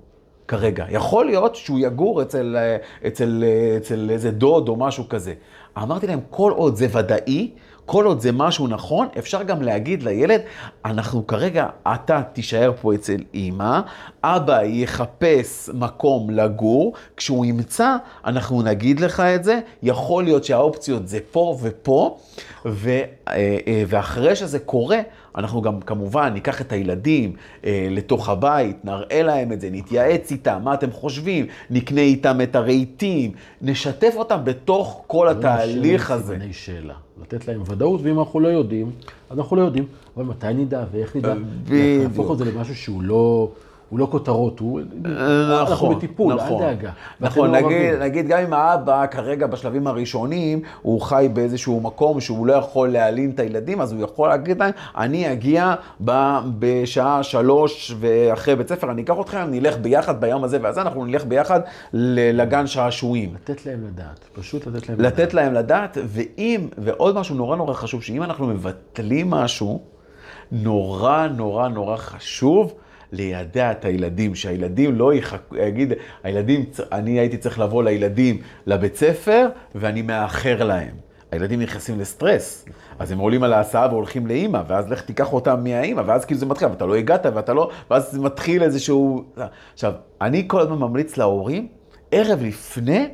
[0.47, 0.85] כרגע.
[0.89, 2.77] יכול להיות שהוא יגור אצל, אה,
[3.07, 5.33] אצל, אה, אצל איזה דוד או משהו כזה.
[5.77, 7.51] אמרתי להם, כל עוד זה ודאי,
[7.87, 10.41] כל עוד זה משהו נכון, אפשר גם להגיד לילד,
[10.85, 13.79] אנחנו כרגע, אתה תישאר פה אצל אימא,
[14.23, 21.19] אבא יחפש מקום לגור, כשהוא ימצא, אנחנו נגיד לך את זה, יכול להיות שהאופציות זה
[21.31, 22.17] פה ופה,
[22.65, 24.99] ו, אה, אה, ואחרי שזה קורה,
[25.35, 27.33] אנחנו גם כמובן ניקח את הילדים
[27.65, 32.55] אה, לתוך הבית, נראה להם את זה, נתייעץ איתם, מה אתם חושבים, נקנה איתם את
[32.55, 33.31] הרהיטים,
[33.61, 36.33] נשתף אותם בתוך כל התהליך הזה.
[36.33, 38.91] סימני שאלה, לתת להם ודאות, ואם אנחנו לא יודעים,
[39.29, 39.85] אז אנחנו לא יודעים,
[40.17, 42.03] אבל מתי נדע ואיך נדע, בדיוק.
[42.03, 43.51] להפוך את זה למשהו שהוא לא...
[43.89, 44.81] הוא לא כותרות, הוא...
[44.81, 46.91] נכון, אנחנו בטיפול, נכון, אל דאגה.
[47.19, 52.47] נכון, לא נגיד, נגיד גם אם האבא כרגע בשלבים הראשונים, הוא חי באיזשהו מקום שהוא
[52.47, 55.75] לא יכול להעלים את הילדים, אז הוא יכול להגיד להם, אני אגיע
[56.05, 61.05] ב, בשעה שלוש ואחרי בית ספר, אני אקח אתכם, נלך ביחד ביום הזה והזה, אנחנו
[61.05, 61.59] נלך ביחד
[61.93, 63.35] לגן שעשועים.
[63.35, 65.13] לתת להם לדעת, פשוט לתת להם לדעת.
[65.19, 69.81] לתת להם לדעת, ואם, ועוד משהו נורא נורא חשוב, שאם אנחנו מבטלים משהו,
[70.51, 72.73] נורא נורא נורא חשוב,
[73.11, 75.93] לידע את הילדים, שהילדים לא יחכו, יגיד,
[76.23, 81.07] הילדים, אני הייתי צריך לבוא לילדים לבית ספר ואני מאחר להם.
[81.31, 82.65] הילדים נכנסים לסטרס,
[82.99, 86.45] אז הם עולים על ההסעה והולכים לאימא, ואז לך תיקח אותם מהאימא, ואז כאילו זה
[86.45, 89.23] מתחיל, ואתה לא הגעת, ואתה לא, ואז זה מתחיל איזשהו...
[89.73, 91.67] עכשיו, אני כל הזמן ממליץ להורים,
[92.11, 93.07] ערב לפני,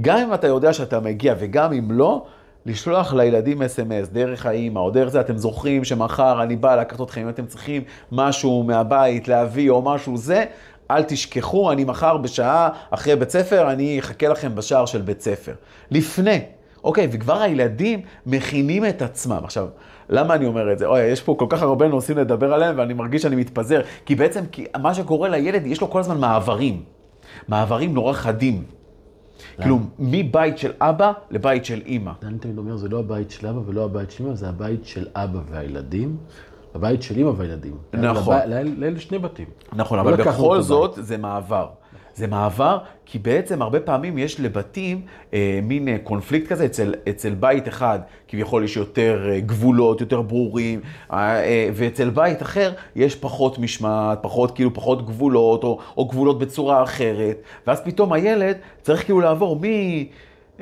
[0.00, 2.26] גם אם אתה יודע שאתה מגיע וגם אם לא,
[2.66, 7.20] לשלוח לילדים אס.אם.אס דרך האימא או דרך זה, אתם זוכרים שמחר אני בא לקחת אתכם,
[7.20, 10.44] אם אתם צריכים משהו מהבית להביא או משהו זה,
[10.90, 15.52] אל תשכחו, אני מחר בשעה אחרי בית ספר, אני אחכה לכם בשער של בית ספר.
[15.90, 16.40] לפני,
[16.84, 19.40] אוקיי, וכבר הילדים מכינים את עצמם.
[19.44, 19.68] עכשיו,
[20.08, 20.86] למה אני אומר את זה?
[20.86, 23.80] אוי, יש פה כל כך הרבה נושאים לדבר עליהם ואני מרגיש שאני מתפזר.
[24.06, 26.82] כי בעצם, כי מה שקורה לילד, יש לו כל הזמן מעברים.
[27.48, 28.75] מעברים נורא חדים.
[29.60, 32.12] כאילו, מבית של אבא לבית של אימא.
[32.22, 35.06] אני תמיד אומר, זה לא הבית של אבא ולא הבית של אימא, זה הבית של
[35.14, 36.16] אבא והילדים,
[36.74, 37.76] לבית של אמא והילדים.
[37.92, 38.36] נכון.
[38.46, 39.46] לאלה שני בתים.
[39.72, 41.68] נכון, לא אבל בכל את זאת זה מעבר.
[42.16, 45.00] זה מעבר, כי בעצם הרבה פעמים יש לבתים
[45.34, 47.98] אה, מין אה, קונפליקט כזה אצל, אצל בית אחד,
[48.28, 50.80] כביכול יש יותר אה, גבולות, יותר ברורים,
[51.12, 56.38] אה, אה, ואצל בית אחר יש פחות משמעת, פחות, כאילו, פחות גבולות, או, או גבולות
[56.38, 59.62] בצורה אחרת, ואז פתאום הילד צריך כאילו לעבור מ...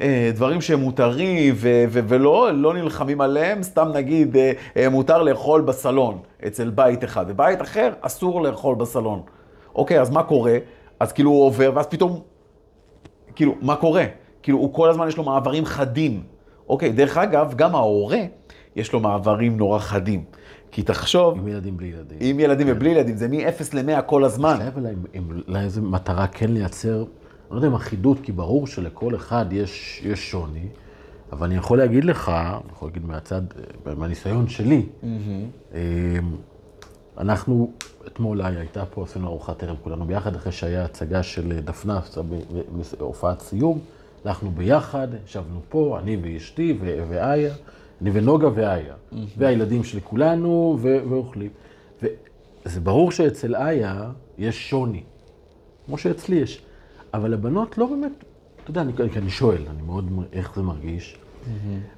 [0.01, 5.23] אה, דברים שהם מותרים ו- ו- ולא לא נלחמים עליהם, סתם נגיד אה, אה, מותר
[5.23, 9.21] לאכול בסלון אצל בית אחד, ובית אחר אסור לאכול בסלון.
[9.75, 10.59] אוקיי, אז מה קורה?
[11.01, 12.21] אז כאילו הוא עובר, ואז פתאום,
[13.35, 14.05] כאילו, מה קורה?
[14.43, 16.23] כאילו, הוא כל הזמן יש לו מעברים חדים.
[16.69, 18.21] אוקיי, דרך אגב, גם ההורה,
[18.77, 20.25] יש לו מעברים נורא חדים.
[20.71, 22.19] כי תחשוב, עם ילדים בלי ילדים.
[22.21, 24.55] עם ילדים ובלי ילדים, זה מ-0 ל-100 כל הזמן.
[24.55, 24.87] השאלה אבל
[25.19, 27.07] אם לאיזה מטרה כן לייצר, אני
[27.51, 30.67] לא יודע אם אחידות, כי ברור שלכל אחד יש, יש שוני,
[31.33, 33.43] אבל אני יכול להגיד לך, אני יכול להגיד מהצד,
[33.87, 34.87] אה, מהניסיון שלי,
[35.75, 35.81] אה,
[37.19, 37.73] אנחנו,
[38.07, 42.01] אתמול הייתה פה, עשינו ארוחת ערב כולנו ביחד, אחרי שהיה הצגה של אה, דפנה,
[42.99, 43.79] הופעת סיום,
[44.25, 47.55] הלכנו ביחד, ישבנו פה, אני ואשתי ואיה,
[48.03, 48.95] אני ונוגה ואיה,
[49.39, 51.51] והילדים של כולנו, ואוכלים.
[52.03, 55.03] וזה ברור שאצל איה יש שוני,
[55.87, 56.63] כמו שאצלי יש,
[57.15, 58.25] אבל הבנות לא באמת,
[58.63, 61.19] אתה יודע, אני, אני שואל, אני מאוד, איך זה מרגיש,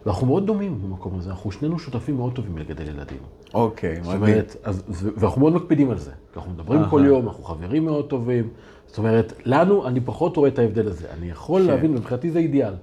[0.07, 3.19] ואנחנו מאוד דומים במקום הזה, אנחנו שנינו שותפים מאוד טובים לגדל ילדים.
[3.55, 4.23] אוקיי, זאת מדהים.
[4.23, 4.83] אומרת, אז,
[5.17, 6.11] ואנחנו מאוד מקפידים על זה.
[6.37, 8.49] אנחנו מדברים כל יום, אנחנו חברים מאוד טובים.
[8.87, 11.07] זאת אומרת, לנו, אני פחות רואה את ההבדל הזה.
[11.19, 11.67] אני יכול כן.
[11.67, 12.75] להבין, מבחינתי זה אידיאל.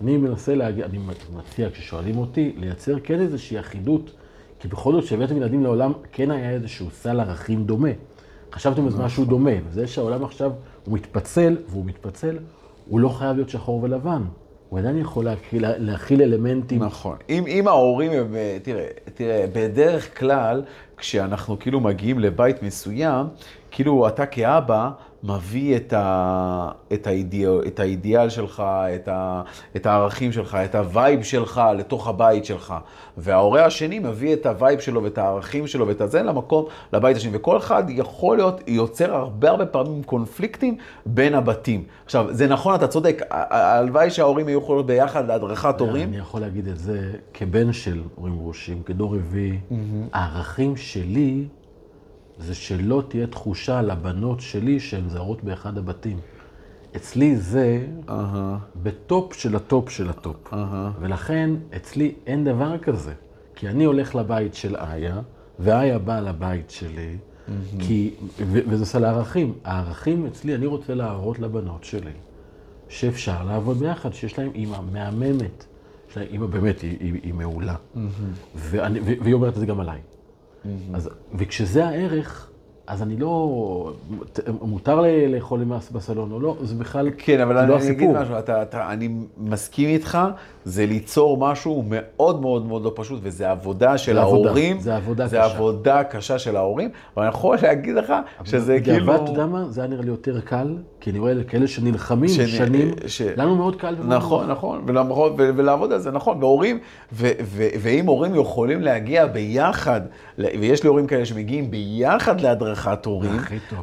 [0.00, 0.98] אני מנסה להגיע, אני
[1.36, 4.12] מציע, כששואלים אותי, לייצר כן איזושהי אחידות,
[4.60, 7.88] כי בכל זאת, כשהבאתם ילדים לעולם, כן היה איזשהו סל ערכים דומה.
[8.52, 10.52] חשבתם על משהו דומה, וזה שהעולם עכשיו,
[10.84, 12.38] הוא מתפצל, והוא מתפצל,
[12.88, 14.22] הוא לא חייב להיות שחור ולבן.
[14.70, 16.82] הוא עדיין יכול להכיל, להכיל אלמנטים.
[16.82, 17.16] נכון.
[17.28, 20.62] אם, אם ההורים, הם, אה, תראה, תראה, בדרך כלל,
[20.96, 23.26] כשאנחנו כאילו מגיעים לבית מסוים,
[23.70, 24.90] כאילו אתה כאבא
[25.24, 28.62] מביא את, ה, את, האידיאל, את האידיאל שלך,
[28.94, 29.42] את, ה,
[29.76, 32.74] את הערכים שלך, את ה vibe שלך לתוך הבית שלך.
[33.16, 37.30] וההורה השני מביא את ה vibe שלו ואת הערכים שלו ואת הזה למקום, לבית השני.
[37.34, 41.84] וכל אחד יכול להיות, יוצר הרבה הרבה פעמים קונפליקטים בין הבתים.
[42.04, 46.08] עכשיו, זה נכון, אתה צודק, הלוואי שההורים היו יכולים ביחד להדרכת הורים.
[46.08, 49.58] אני יכול להגיד את זה כבן של הורים גרושים, כדור רביעי.
[50.12, 51.44] הערכים שלי
[52.40, 56.18] זה שלא תהיה תחושה לבנות שלי שהן זרות באחד הבתים.
[56.96, 60.54] אצלי זה אהה, ב top של ה top של ה top.
[60.54, 60.90] אהה.
[61.00, 63.12] ולכן אצלי אין דבר כזה.
[63.54, 65.20] כי אני הולך לבית של איה,
[65.58, 67.16] ואיה באה לבית שלי,
[67.78, 69.52] כי, ו- וזה סל הערכים.
[69.64, 72.10] הערכים אצלי, אני רוצה להראות לבנות שלי
[72.88, 75.64] שאפשר לעבוד ביחד, שיש להם אימא מהממת.
[76.10, 77.74] יש להם אימא באמת, היא, היא, היא מעולה.
[78.56, 79.98] ואני, ו- והיא אומרת את זה גם עליי.
[80.94, 82.50] אז, וכשזה הערך,
[82.86, 83.92] אז אני לא...
[84.62, 88.22] מותר לאכול בסלון או לא, זה בכלל כן, אבל זה אני, לא אני אגיד הסיפור.
[88.22, 89.08] משהו, אתה, אתה, אני
[89.38, 90.18] מסכים איתך,
[90.64, 94.80] זה ליצור משהו מאוד מאוד מאוד לא פשוט, וזה עבודה של זה עבודה, ההורים.
[94.80, 95.44] זה עבודה זה קשה.
[95.54, 98.12] עבודה קשה של ההורים, אבל אני יכול להגיד לך
[98.44, 98.96] שזה כאילו...
[99.06, 99.64] בדיעבד, אתה יודע מה?
[99.68, 100.68] זה היה נראה לי יותר קל,
[101.00, 104.50] כי אני רואה כאלה שנלחמים שנ- שנים, ש- לנו מאוד קל נכון.
[104.50, 106.78] נכון, ולמרות- ו- ולעבוד על זה, נכון, והורים,
[107.12, 110.00] ו- ו- ואם הורים יכולים להגיע ביחד,
[110.38, 113.30] ויש לי הורים כאלה שמגיעים ביחד להדרכת הורים.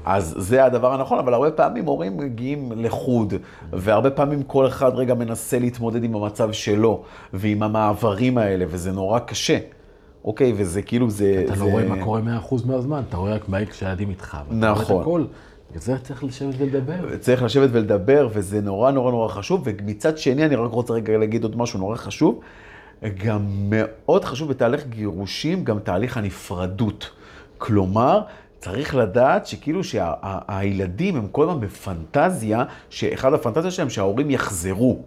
[0.05, 3.33] אז זה הדבר הנכון, אבל הרבה פעמים הורים מגיעים לחוד,
[3.73, 7.03] והרבה פעמים כל אחד רגע מנסה להתמודד עם המצב שלו,
[7.33, 9.57] ועם המעברים האלה, וזה נורא קשה.
[10.25, 11.43] אוקיי, וזה כאילו, זה...
[11.45, 11.65] אתה זה...
[11.65, 14.37] לא רואה מה קורה 100% מהזמן, אתה רואה רק מה כשהילדים איתך.
[14.51, 15.01] נכון.
[15.01, 15.23] הכל.
[15.69, 17.17] בגלל זה צריך לשבת ולדבר.
[17.17, 19.61] צריך לשבת ולדבר, וזה נורא נורא נורא חשוב.
[19.65, 22.39] ומצד שני, אני רק רוצה רגע להגיד עוד משהו נורא חשוב.
[23.25, 27.09] גם מאוד חשוב בתהליך גירושים, גם תהליך הנפרדות.
[27.57, 28.21] כלומר,
[28.59, 35.01] צריך לדעת שכאילו שהילדים הם כל הזמן בפנטזיה, שאחד הפנטזיה שלהם שההורים יחזרו.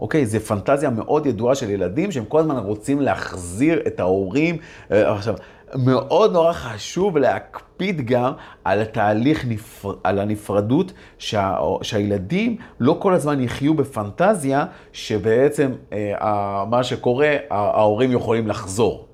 [0.00, 4.56] אוקיי, זו פנטזיה מאוד ידועה של ילדים, שהם כל הזמן רוצים להחזיר את ההורים.
[4.90, 5.34] אה, עכשיו,
[5.74, 8.32] מאוד נורא חשוב להקפיד גם
[8.64, 9.94] על התהליך, נפר...
[10.04, 11.56] על הנפרדות, שה...
[11.82, 19.06] שהילדים לא כל הזמן יחיו בפנטזיה, שבעצם אה, מה שקורה, ההורים יכולים לחזור,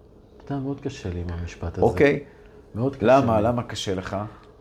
[0.45, 1.87] אתה מאוד קשה לי עם המשפט הזה.
[1.87, 2.21] אוקיי?
[2.75, 3.41] מאוד קשה למה?
[3.41, 3.47] לי.
[3.47, 4.17] למה קשה לך?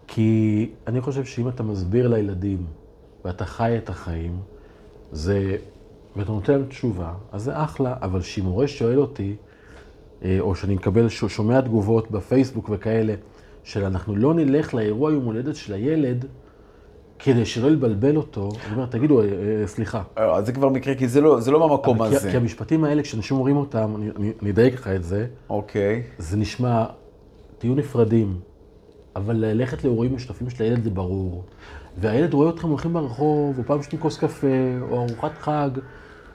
[0.07, 2.65] כי אני חושב שאם אתה מסביר לילדים
[3.25, 4.39] ואתה חי את החיים,
[5.11, 5.55] זה,
[6.15, 9.35] ואתה נותן להם תשובה, אז זה אחלה, אבל שאם מורה שואל אותי,
[10.23, 13.13] אה, או שאני מקבל, שומע תגובות בפייסבוק וכאלה,
[13.63, 16.25] של אנחנו לא נלך לאירוע יום הולדת של הילד,
[17.19, 20.03] כדי שלא לבלבל אותו, אני אומר, תגידו, אה, אה, סליחה.
[20.15, 22.31] אז זה כבר מקרה, כי זה לא, זה לא במקום כי, הזה.
[22.31, 23.95] כי המשפטים האלה, כשאנשים אומרים אותם,
[24.41, 26.03] אני אדייק לך את זה, אוקיי.
[26.17, 26.85] זה נשמע,
[27.57, 28.39] תהיו נפרדים,
[29.15, 31.43] אבל ללכת לאירועים משותפים של הילד זה ברור.
[31.97, 34.47] והילד רואה אתכם הולכים ברחוב, או פעם שתים כוס קפה,
[34.81, 35.69] או ארוחת חג.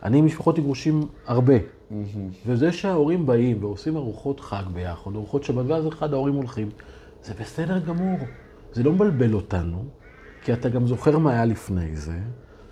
[0.02, 1.54] אני עם משפחות גירושים הרבה.
[2.46, 6.68] וזה שההורים באים ועושים ארוחות חג ביחד, ארוחות שבת, ואז אחד ההורים הולכים,
[7.24, 8.18] זה בסדר גמור.
[8.72, 9.84] זה לא מבלבל אותנו,
[10.42, 12.18] כי אתה גם זוכר מה היה לפני זה,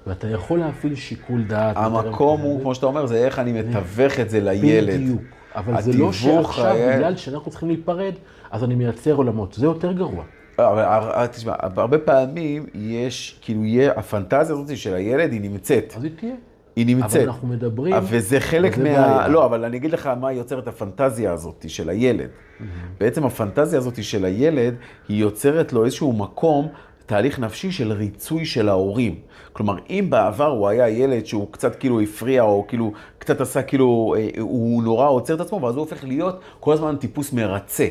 [0.06, 1.76] ואתה יכול להפעיל שיקול דעת.
[1.76, 4.94] המקום הוא, כמו שאתה אומר, זה איך אני מתווך את זה לילד.
[4.94, 5.22] בדיוק.
[5.54, 8.12] אבל זה לא שעכשיו, היה- בגלל שאנחנו צריכים להיפרד,
[8.50, 9.52] אז אני מייצר עולמות.
[9.52, 10.24] זה יותר גרוע.
[10.58, 15.94] אבל הר- תשמע, הרבה פעמים יש, כאילו, יהיה, הפנטזיה הזאת של הילד, היא נמצאת.
[15.96, 16.34] אז היא תהיה.
[16.76, 17.16] היא נמצאת.
[17.16, 17.94] אבל אנחנו מדברים...
[18.02, 18.84] וזה חלק מה...
[18.84, 19.28] בעיה.
[19.28, 22.28] לא, אבל אני אגיד לך מה יוצר את הפנטזיה הזאת של הילד.
[23.00, 24.74] בעצם הפנטזיה הזאת של הילד,
[25.08, 26.68] היא יוצרת לו איזשהו מקום,
[27.06, 29.14] תהליך נפשי של ריצוי של ההורים.
[29.52, 34.14] כלומר, אם בעבר הוא היה ילד שהוא קצת כאילו הפריע, או כאילו קצת עשה כאילו,
[34.18, 37.86] אה, הוא נורא עוצר את עצמו, ואז הוא הופך להיות כל הזמן טיפוס מרצה.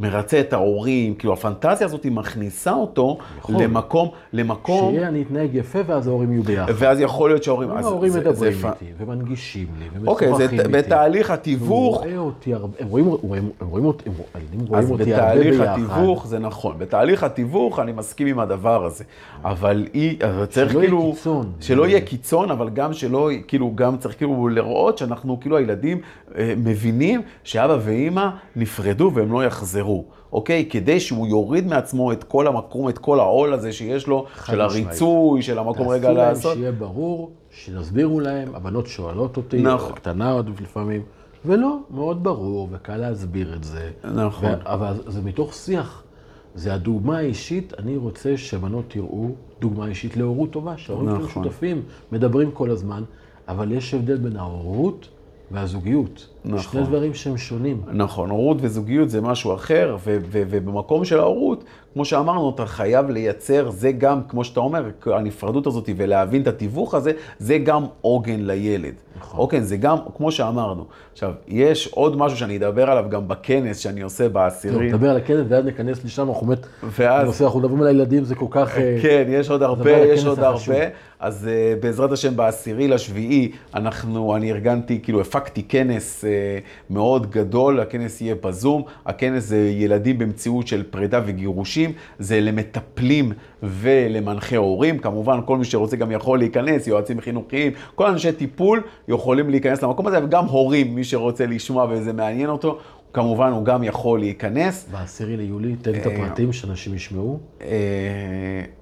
[0.00, 3.62] מרצה את ההורים, כאילו הפנטזיה הזאת היא מכניסה אותו נכון.
[3.62, 6.72] למקום, למקום, שיהיה אני אתנהג יפה ואז ההורים יהיו ביחד.
[6.76, 7.70] ואז יכול להיות שההורים...
[7.70, 10.68] אז ההורים זה- מדברים זה איתי ומנגישים לי אוקיי, זה ומשוחחים איתי.
[10.68, 14.14] בתהליך הוא התיווך, רואה אותי הרבה, הם רואים, הם, הם רואים אותי, הם,
[14.68, 15.72] רואים אז אותי הרבה בתהליך ביחד.
[15.72, 16.74] התיווך זה נכון.
[16.78, 19.04] בתהליך התיווך אני מסכים עם הדבר הזה.
[19.44, 21.12] אבל אי, אבל צריך שלא יהיה כאילו...
[21.14, 21.52] קיצון.
[21.60, 26.00] שלא יהיה קיצון, אבל גם שלא, כאילו, גם צריך כאילו לראות שאנחנו, כאילו, הילדים
[26.38, 29.87] אה, מבינים שאבא ואימא נפרדו והם לא יחזרו.
[30.32, 30.68] אוקיי?
[30.70, 34.60] כדי שהוא יוריד מעצמו את כל המקום, את כל העול הזה שיש לו, של.
[34.60, 36.56] הריצוי, של המקום רגע תעשו להם לעשות.
[36.56, 39.92] שיהיה ברור, שיסבירו להם, הבנות שואלות אותי, נכון.
[39.92, 41.02] קטנה עוד לפעמים,
[41.44, 43.90] ולא, מאוד ברור, וקל להסביר את זה.
[44.14, 44.50] נכון.
[44.50, 46.02] ו- אבל זה מתוך שיח.
[46.54, 49.28] זה הדוגמה האישית, אני רוצה שבנות יראו
[49.60, 51.28] דוגמה אישית להורות טובה, שההורים נכון.
[51.44, 51.82] שותפים,
[52.12, 53.02] מדברים כל הזמן,
[53.48, 55.08] אבל יש הבדל בין ההורות
[55.50, 56.28] והזוגיות.
[56.44, 56.58] נכון.
[56.62, 57.82] שני דברים שהם שונים.
[57.92, 63.10] נכון, הורות וזוגיות זה משהו אחר, ו- ו- ובמקום של ההורות, כמו שאמרנו, אתה חייב
[63.10, 68.40] לייצר, זה גם, כמו שאתה אומר, הנפרדות הזאת ולהבין את התיווך הזה, זה גם עוגן
[68.40, 68.94] לילד.
[69.20, 69.40] נכון.
[69.40, 70.84] אוקיי, זה גם, כמו שאמרנו.
[71.12, 74.88] עכשיו, יש עוד משהו שאני אדבר עליו גם בכנס שאני עושה טוב, בעשירי.
[74.88, 76.66] נדבר על הכנס ואז ניכנס לשם, אנחנו באמת,
[76.98, 78.74] ואז- אנחנו מדברים על הילדים, זה כל כך...
[79.02, 80.74] כן, יש עוד הרבה, יש עוד החשוב.
[80.74, 80.86] הרבה.
[81.20, 86.28] אז uh, בעזרת השם, בעשירי לשביעי, אנחנו, אני ארגנתי, כאילו הפקתי כנס uh,
[86.90, 88.82] מאוד גדול, הכנס יהיה בזום.
[89.06, 94.98] הכנס זה ילדים במציאות של פרידה וגירושים, זה למטפלים ולמנחי הורים.
[94.98, 100.06] כמובן, כל מי שרוצה גם יכול להיכנס, יועצים חינוכיים, כל אנשי טיפול יכולים להיכנס למקום
[100.06, 102.78] הזה, וגם הורים, מי שרוצה לשמוע וזה מעניין אותו,
[103.12, 104.88] כמובן הוא גם יכול להיכנס.
[104.92, 107.38] בעשירי ליולי, תן את הפרטים שאנשים ישמעו.
[107.60, 107.68] אה,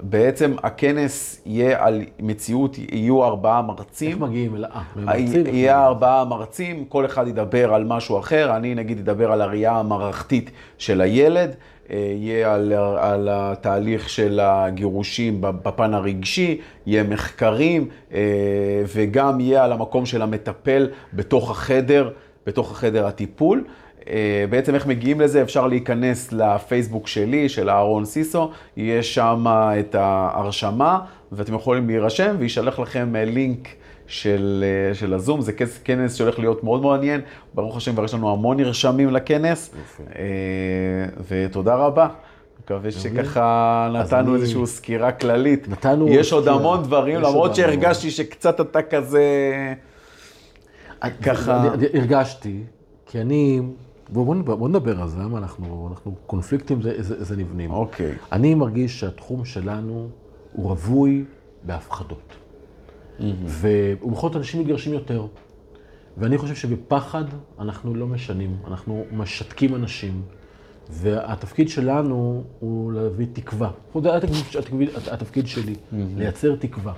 [0.01, 4.11] בעצם הכנס יהיה על מציאות, יהיו ארבעה מרצים.
[4.11, 4.65] איך מגיעים אל...
[4.65, 5.47] אה, ממרצים?
[5.47, 8.57] יהיה ארבעה מרצים, כל אחד ידבר על משהו אחר.
[8.57, 11.55] אני נגיד אדבר על הראייה המערכתית של הילד, אה,
[11.91, 18.21] יהיה על, על התהליך של הגירושים בפן הרגשי, יהיה מחקרים, אה,
[18.95, 22.11] וגם יהיה על המקום של המטפל בתוך החדר,
[22.47, 23.65] בתוך החדר הטיפול.
[24.09, 25.43] אה, בעצם איך מגיעים לזה?
[25.43, 29.45] אפשר להיכנס לפייסבוק שלי, של אהרון סיסו, יש שם
[29.81, 31.01] את ההרשמה,
[31.33, 33.69] ואתם יכולים להירשם, וישלח לכם אה, לינק
[34.07, 35.41] של, אה, של הזום.
[35.41, 37.21] זה כנס, כנס שהולך להיות מאוד מעניין.
[37.55, 39.75] ברוך השם, כבר יש לנו המון נרשמים לכנס,
[40.19, 40.23] אה,
[41.29, 42.09] ותודה רבה.
[42.65, 45.69] מקווה שככה נתנו אני- איזושהי סקירה כללית.
[45.69, 46.49] נתנו יש עוד.
[46.49, 47.55] המון דברים, למרות.
[47.55, 49.23] שהרגשתי שקצת אתה כזה...
[51.23, 51.63] ככה-
[51.95, 52.63] הרגשתי,
[53.07, 53.61] כי אני...
[54.09, 57.71] בואו בוא, בוא נדבר על זה, למה אנחנו, אנחנו קונפליקטים זה, זה, זה נבנים.
[57.71, 58.13] אוקיי.
[58.33, 60.09] אני מרגיש שהתחום שלנו
[60.53, 61.25] הוא רווי
[61.63, 62.33] בהפחדות.
[63.47, 65.27] ובכל זאת אנשים מתגרשים יותר.
[66.19, 67.25] ואני חושב שבפחד
[67.59, 70.23] אנחנו לא משנים, אנחנו משתקים אנשים.
[70.91, 73.71] והתפקיד שלנו הוא להביא תקווה.
[74.03, 75.75] זה התפקיד, התפקיד, התפקיד שלי,
[76.17, 76.93] לייצר תקווה.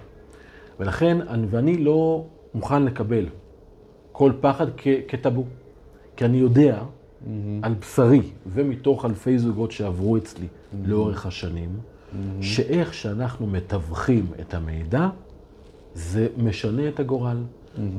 [0.80, 3.26] ולכן, אני- ואני לא מוכן לקבל
[4.12, 5.44] כל פחד כ, כטאבו.
[6.16, 6.82] כי אני יודע
[7.62, 10.46] על בשרי, ומתוך אלפי זוגות שעברו אצלי
[10.84, 11.68] לאורך השנים,
[12.40, 15.08] שאיך שאנחנו מתווכים את המידע,
[15.94, 17.36] זה משנה את הגורל.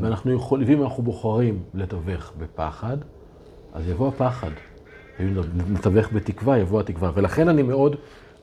[0.01, 2.97] ואנחנו יכולים, ואם אנחנו בוחרים לתווך בפחד,
[3.73, 4.49] אז יבוא הפחד.
[5.19, 5.33] ואם
[5.69, 7.11] נתווך בתקווה, יבוא התקווה.
[7.15, 7.95] ולכן אני מאוד...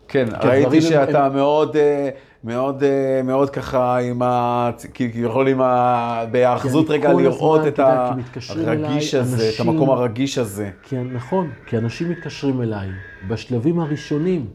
[0.09, 2.09] כן, ראיתי שאתה הם- מאוד, אה,
[2.44, 4.70] מאוד, אה, מאוד ככה עם ה...
[4.94, 6.24] כביכול עם ה...
[6.30, 10.70] בהאחזות רגע לראות את הרגיש אליי הזה, את אנשים- המקום הרגיש הזה.
[10.82, 12.88] כי נכון, כי אנשים מתקשרים אליי
[13.28, 14.47] בשלבים הראשונים,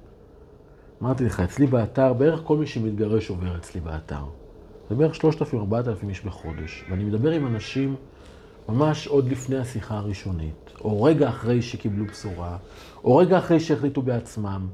[1.03, 4.23] אמרתי לך, אצלי באתר, בערך כל מי שמתגרש עובר אצלי באתר.
[4.91, 6.85] זה בערך 3,000-4,000 איש בחודש.
[6.89, 7.95] ואני מדבר עם אנשים
[8.69, 12.57] ממש עוד לפני השיחה הראשונית, או רגע אחרי שקיבלו בשורה,
[13.03, 14.67] או רגע אחרי שהחליטו בעצמם.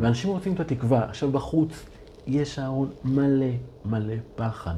[0.00, 1.04] ואנשים רוצים את התקווה.
[1.04, 1.86] עכשיו, בחוץ
[2.26, 3.46] יש אהרון מלא
[3.84, 4.74] מלא פחד.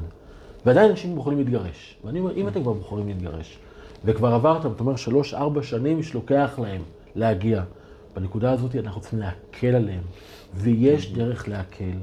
[0.65, 1.97] ועדיין אנשים בוחרים להתגרש.
[2.05, 3.59] ואני אומר, אם אתם כבר בוחרים להתגרש,
[4.05, 6.81] וכבר עברתם, אתה אומר, שלוש, ארבע שנים שלוקח להם
[7.15, 7.63] להגיע.
[8.15, 10.03] בנקודה הזאת אנחנו צריכים להקל עליהם,
[10.55, 11.97] ויש דרך להקל,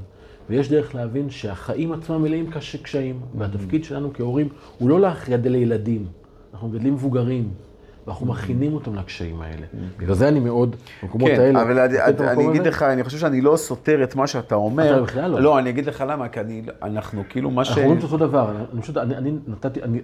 [0.49, 6.05] ויש דרך להבין שהחיים עצמם מלאים קש- קשיים, והתפקיד שלנו כהורים הוא לא להכריע לילדים,
[6.53, 7.49] אנחנו מגדלים מבוגרים,
[8.07, 9.65] ואנחנו מכינים אותם לקשיים האלה.
[9.97, 12.67] בגלל זה אני מאוד, במקומות כן, האלה, אבל אני, אגיד.
[12.67, 14.93] לך, אני חושב שאני לא סותר את מה שאתה אומר.
[14.93, 15.41] אתה בכלל לא.
[15.41, 17.69] לא, אני אגיד לך למה, כי אני, אנחנו כאילו, מה ש...
[17.69, 20.01] אנחנו רואים את אותו דבר, אני פשוט, אני, אני נתתי, אני,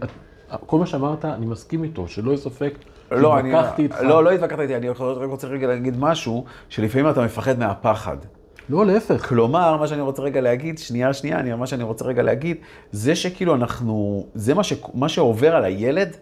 [0.65, 2.73] כל מה שאמרת, אני מסכים איתו, שלא יהיה ספק,
[3.11, 3.53] לא, אני...
[3.53, 4.01] התווכחתי איתך.
[4.01, 8.17] לא, לא התווכחת איתי, אני רק רוצה רגע להגיד משהו, שלפעמים אתה מפחד מהפחד.
[8.69, 9.27] לא, להפך.
[9.27, 12.57] כלומר, מה שאני רוצה רגע להגיד, שנייה, שנייה, אני, מה שאני רוצה רגע להגיד,
[12.91, 16.15] זה שכאילו אנחנו, זה מה, ש, מה שעובר על הילד,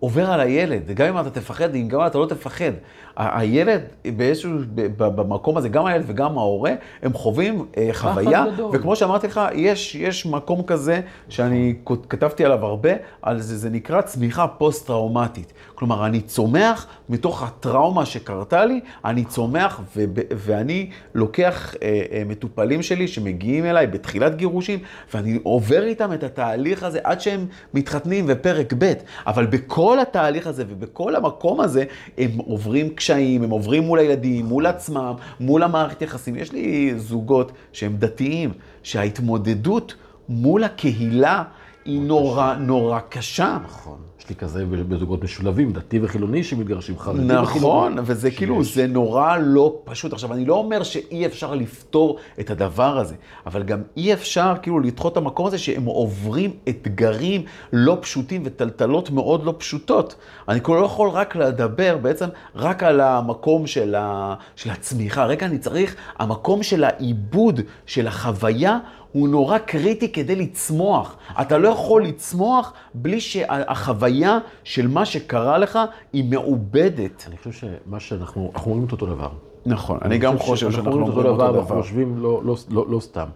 [0.00, 0.90] עובר על הילד.
[0.90, 2.72] גם אם אתה תפחד, גם אם אתה לא תפחד.
[3.16, 3.80] הילד
[4.16, 4.50] באיזשהו,
[4.96, 8.44] במקום הזה, גם הילד וגם ההורה, הם חווים אה, חוויה.
[8.72, 11.74] וכמו שאמרתי לך, יש, יש מקום כזה שאני
[12.08, 12.90] כתבתי עליו הרבה,
[13.22, 15.52] על זה, זה נקרא צמיחה פוסט-טראומטית.
[15.74, 20.04] כלומר, אני צומח מתוך הטראומה שקרתה לי, אני צומח ו-
[20.36, 24.78] ואני לוקח אה, אה, מטופלים שלי שמגיעים אליי בתחילת גירושים,
[25.14, 28.92] ואני עובר איתם את התהליך הזה עד שהם מתחתנים ופרק ב',
[29.26, 31.84] אבל בכל התהליך הזה ובכל המקום הזה,
[32.18, 36.36] הם עוברים קשיים, הם עוברים מול הילדים, מול עצמם, מול המערכת יחסים.
[36.36, 38.52] יש לי זוגות שהם דתיים,
[38.82, 39.94] שההתמודדות
[40.28, 41.42] מול הקהילה
[41.84, 43.58] היא נורא נורא קשה.
[43.64, 43.98] נכון.
[44.26, 47.42] יש לי כזה בזוגות משולבים, דתי וחילוני שמתגרשים חרדי וחילוני.
[47.42, 48.38] נכון, וזה שיש.
[48.38, 50.12] כאילו, זה נורא לא פשוט.
[50.12, 53.14] עכשיו, אני לא אומר שאי אפשר לפתור את הדבר הזה,
[53.46, 59.10] אבל גם אי אפשר כאילו לדחות את המקום הזה שהם עוברים אתגרים לא פשוטים וטלטלות
[59.10, 60.14] מאוד לא פשוטות.
[60.48, 64.34] אני כאילו לא יכול רק לדבר בעצם רק על המקום של, ה...
[64.56, 65.24] של הצמיחה.
[65.24, 68.78] רגע, אני צריך, המקום של העיבוד, של החוויה,
[69.16, 71.16] הוא נורא קריטי כדי לצמוח.
[71.40, 75.78] אתה לא יכול לצמוח בלי שהחוויה של מה שקרה לך
[76.12, 77.24] היא מעובדת.
[77.28, 79.28] אני חושב שמה שאנחנו, אנחנו אומרים את אותו דבר.
[79.66, 81.64] נכון, אני גם חושב שאנחנו אומרים אומרים אותו דבר.
[81.82, 83.26] חושבים לא, לא, לא, לא סתם.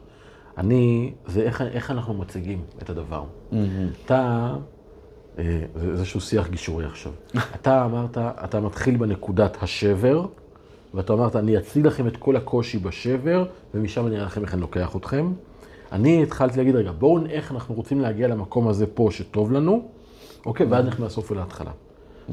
[0.58, 3.24] אני, זה איך, איך אנחנו מציגים את הדבר.
[4.04, 4.52] אתה,
[5.38, 7.12] אה, זה איזשהו שיח גישורי עכשיו.
[7.60, 10.26] אתה אמרת, אתה מתחיל בנקודת השבר,
[10.94, 14.60] ואתה אמרת, אני אציג לכם את כל הקושי בשבר, ומשם אני אראה לכם איך אני
[14.60, 15.32] לוקח אתכם.
[15.92, 19.82] אני התחלתי להגיד, רגע, בואו נראה איך אנחנו רוצים להגיע למקום הזה פה שטוב לנו,
[20.46, 21.70] אוקיי, ואז נלך מהסוף ולהתחלה.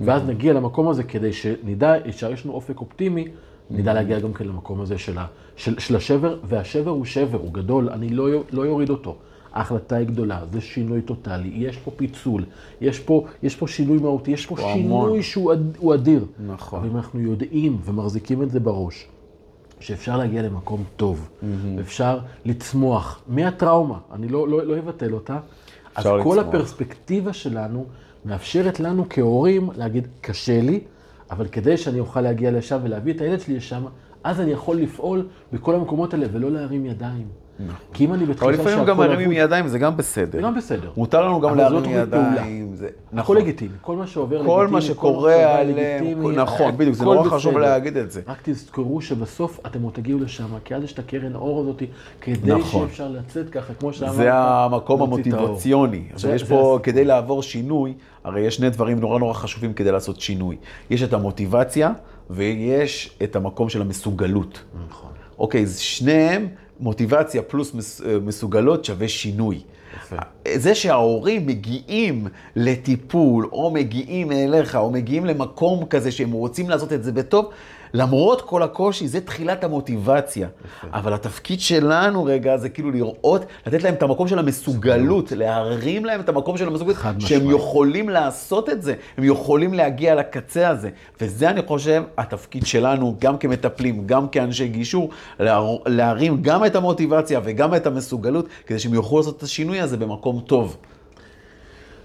[0.05, 3.27] ואז נגיע למקום הזה כדי שנדע, שיש לנו אופק אופטימי,
[3.71, 7.53] נדע להגיע גם כן למקום הזה של, ה, של, של השבר, והשבר הוא שבר, הוא
[7.53, 9.15] גדול, אני לא, לא יוריד אותו.
[9.53, 12.45] ההחלטה היא גדולה, זה שינוי טוטאלי, יש פה פיצול,
[12.81, 15.21] יש פה, יש פה שינוי מהותי, יש פה שינוי המון.
[15.21, 16.25] שהוא אד- אדיר.
[16.47, 16.79] נכון.
[16.79, 19.07] אבל אם אנחנו יודעים ומחזיקים את זה בראש,
[19.79, 21.29] שאפשר להגיע למקום טוב,
[21.79, 25.33] אפשר לצמוח מהטראומה, אני לא, לא, לא אבטל אותה,
[25.95, 26.55] אז אפשר כל לצמוח.
[26.55, 27.85] הפרספקטיבה שלנו
[28.25, 30.79] מאפשרת לנו כהורים להגיד, קשה לי,
[31.31, 33.85] אבל כדי שאני אוכל להגיע לשם ולהביא את הילד שלי לשם,
[34.23, 37.27] אז אני יכול לפעול בכל המקומות האלה ולא להרים ידיים.
[37.93, 40.31] כי אם אני אבל בתחושה לפעמים גם שהכל מרימים ידיים, זה גם בסדר.
[40.31, 40.89] זה גם בסדר.
[40.97, 41.91] מותר לנו גם אבל להרים.
[41.91, 42.75] ידיים.
[42.77, 43.37] הכל נכון.
[43.37, 47.57] לגיטימי, כל מה שעובר לגיטימי, כל מה שקורה עליהם, נכון, בדיוק, זה נורא חשוב.
[47.57, 48.21] להגיד את זה.
[48.27, 51.83] רק תזכרו שבסוף אתם עוד תגיעו לשם, כי אז יש את הקרן האור הזאת,
[52.21, 52.87] כדי נכון.
[52.87, 54.15] שאפשר לצאת ככה, כמו שאמרת.
[54.15, 55.01] זה המקום.
[55.01, 56.03] המוטיבציוני.
[56.13, 56.79] עכשיו יש פה.
[56.83, 57.93] כדי לעבור שינוי,
[58.23, 60.57] הרי יש שני דברים נורא נורא חשובים כדי לעשות שינוי.
[60.89, 61.91] יש את המוטיבציה
[62.29, 64.59] ויש את המקום של המסוגלות.
[64.89, 65.09] נכון.
[65.39, 66.47] אוקיי, אז שניהם,
[66.79, 69.61] מוטיבציה פלוס אה, מסוגלות שווה שינוי.
[69.97, 70.15] יפה.
[70.55, 77.03] זה שההורים מגיעים לטיפול, או מגיעים אליך, או מגיעים למקום כזה שהם רוצים לעשות את
[77.03, 77.49] זה בטוב,
[77.93, 80.47] למרות כל הקושי, זה תחילת המוטיבציה.
[80.93, 86.19] אבל התפקיד שלנו רגע, זה כאילו לראות, לתת להם את המקום של המסוגלות, להרים להם
[86.19, 87.57] את המקום של המסוגלות, שהם משמעית.
[87.59, 90.89] יכולים לעשות את זה, הם יכולים להגיע לקצה הזה.
[91.21, 95.09] וזה, אני חושב, התפקיד שלנו, גם כמטפלים, גם כאנשי גישור,
[95.39, 99.97] להר- להרים גם את המוטיבציה וגם את המסוגלות, כדי שהם יוכלו לעשות את השינוי הזה
[99.97, 100.77] במקום טוב.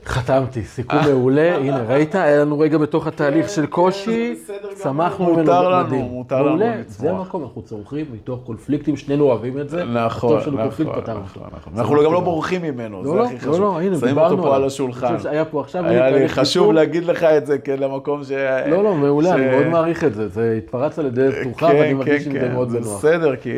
[0.06, 4.74] חתמתי, סיכום מעולה, הנה ראית, היה לנו רגע בתוך התהליך של קושי, בסדר גמור.
[4.74, 6.04] צמחנו ממנו מותר לנו, מדהים.
[6.04, 7.00] מותר לנו מעולה, לצמוח.
[7.00, 9.84] זה המקום, אנחנו צורכים מתוך קונפליקטים, שנינו אוהבים את זה.
[9.84, 10.86] נכון, נכון, נכון.
[10.86, 11.74] נכון.
[11.74, 12.20] זה אנחנו לא גם לא.
[12.20, 13.60] בורחים ממנו, לא, זה לא, הכי לא, חשוב.
[13.60, 14.64] לא, הנה, שמים דיברנו אותו פה על.
[14.64, 15.18] השולחן.
[15.18, 16.72] שהיה פה עכשיו, היה הנה, לי חשוב.
[16.72, 18.30] להגיד לך את זה, כן, למקום ש...
[18.66, 20.28] לא, לא, מעולה, אני מאוד מעריך את זה.
[20.28, 22.98] זה התפרץ על ידי פתוחה, כן, ואני מרגיש כן, עם זה כן, מאוד בנוח.
[22.98, 23.50] בסדר, כי...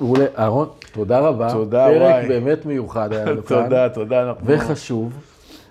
[0.00, 1.52] מעולה, אהרון, תודה רבה.
[1.52, 2.28] תודה, פרק וואי.
[2.28, 3.62] באמת מיוחד היה לנו כאן.
[3.64, 4.32] תודה, תודה.
[4.44, 5.12] וחשוב,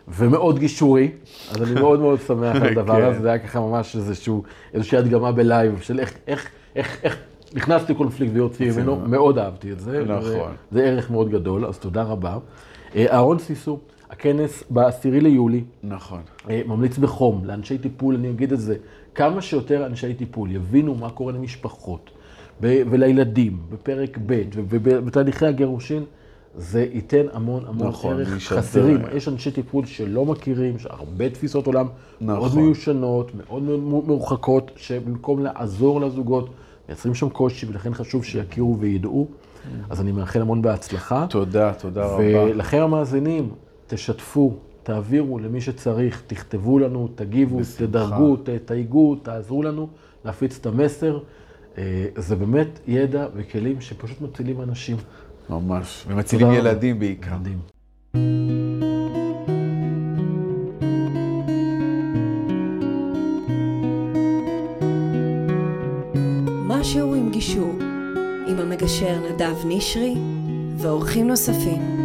[0.10, 1.12] ומאוד גישורי,
[1.52, 3.04] אז אני מאוד מאוד שמח על הדבר כן.
[3.04, 4.44] הזה, זה היה ככה ממש איזשהו,
[4.74, 7.18] איזושהי הדגמה בלייב, של איך, איך, איך, איך
[7.56, 10.04] נכנסתי לקונפליקט ויוצאים ממנו, מאוד אהבתי את זה.
[10.04, 10.22] נכון.
[10.22, 10.40] זה,
[10.72, 12.38] זה ערך מאוד גדול, אז תודה רבה.
[12.96, 13.80] אה, אהרון סיסו,
[14.10, 16.22] הכנס ב-10 ליולי, נכון.
[16.50, 18.76] אה, ממליץ בחום לאנשי טיפול, אני אגיד את זה,
[19.16, 22.10] כמה שיותר אנשי טיפול יבינו מה קורה למשפחות
[22.62, 26.04] ולילדים בפרק ב' ובתהליכי הגירושין,
[26.60, 28.30] זה ייתן המון המון נכון, ערך.
[28.30, 31.88] חסרים, יש אנשי טיפול שלא מכירים, יש הרבה תפיסות עולם
[32.22, 32.62] מאוד נכון.
[32.62, 36.50] מיושנות, מאוד מאוד מרוחקות, שבמקום לעזור לזוגות,
[36.88, 39.28] מייצרים שם קושי, ולכן חשוב שיכירו וידעו.
[39.90, 41.26] אז אני מאחל המון בהצלחה.
[41.30, 42.44] תודה, תודה רבה.
[42.44, 43.50] ולכם המאזינים,
[43.88, 44.54] תשתפו,
[44.84, 47.86] תעבירו למי שצריך, תכתבו לנו, תגיבו, בשמחה.
[47.86, 49.88] תדרגו, תתייגו, תעזרו לנו
[50.26, 51.20] להפיץ את המסר.
[51.78, 54.98] אה, זה באמת ידע וכלים שפשוט מצילים אנשים.
[55.50, 56.06] ממש.
[56.08, 56.52] ומצילים.
[56.52, 57.38] ילדים בעיקר.
[57.38, 57.60] מדהים.
[66.68, 67.74] משהו עם גישור,
[68.48, 70.16] עם המגשר נדב נשרי
[70.78, 72.00] ואורחים נוספים.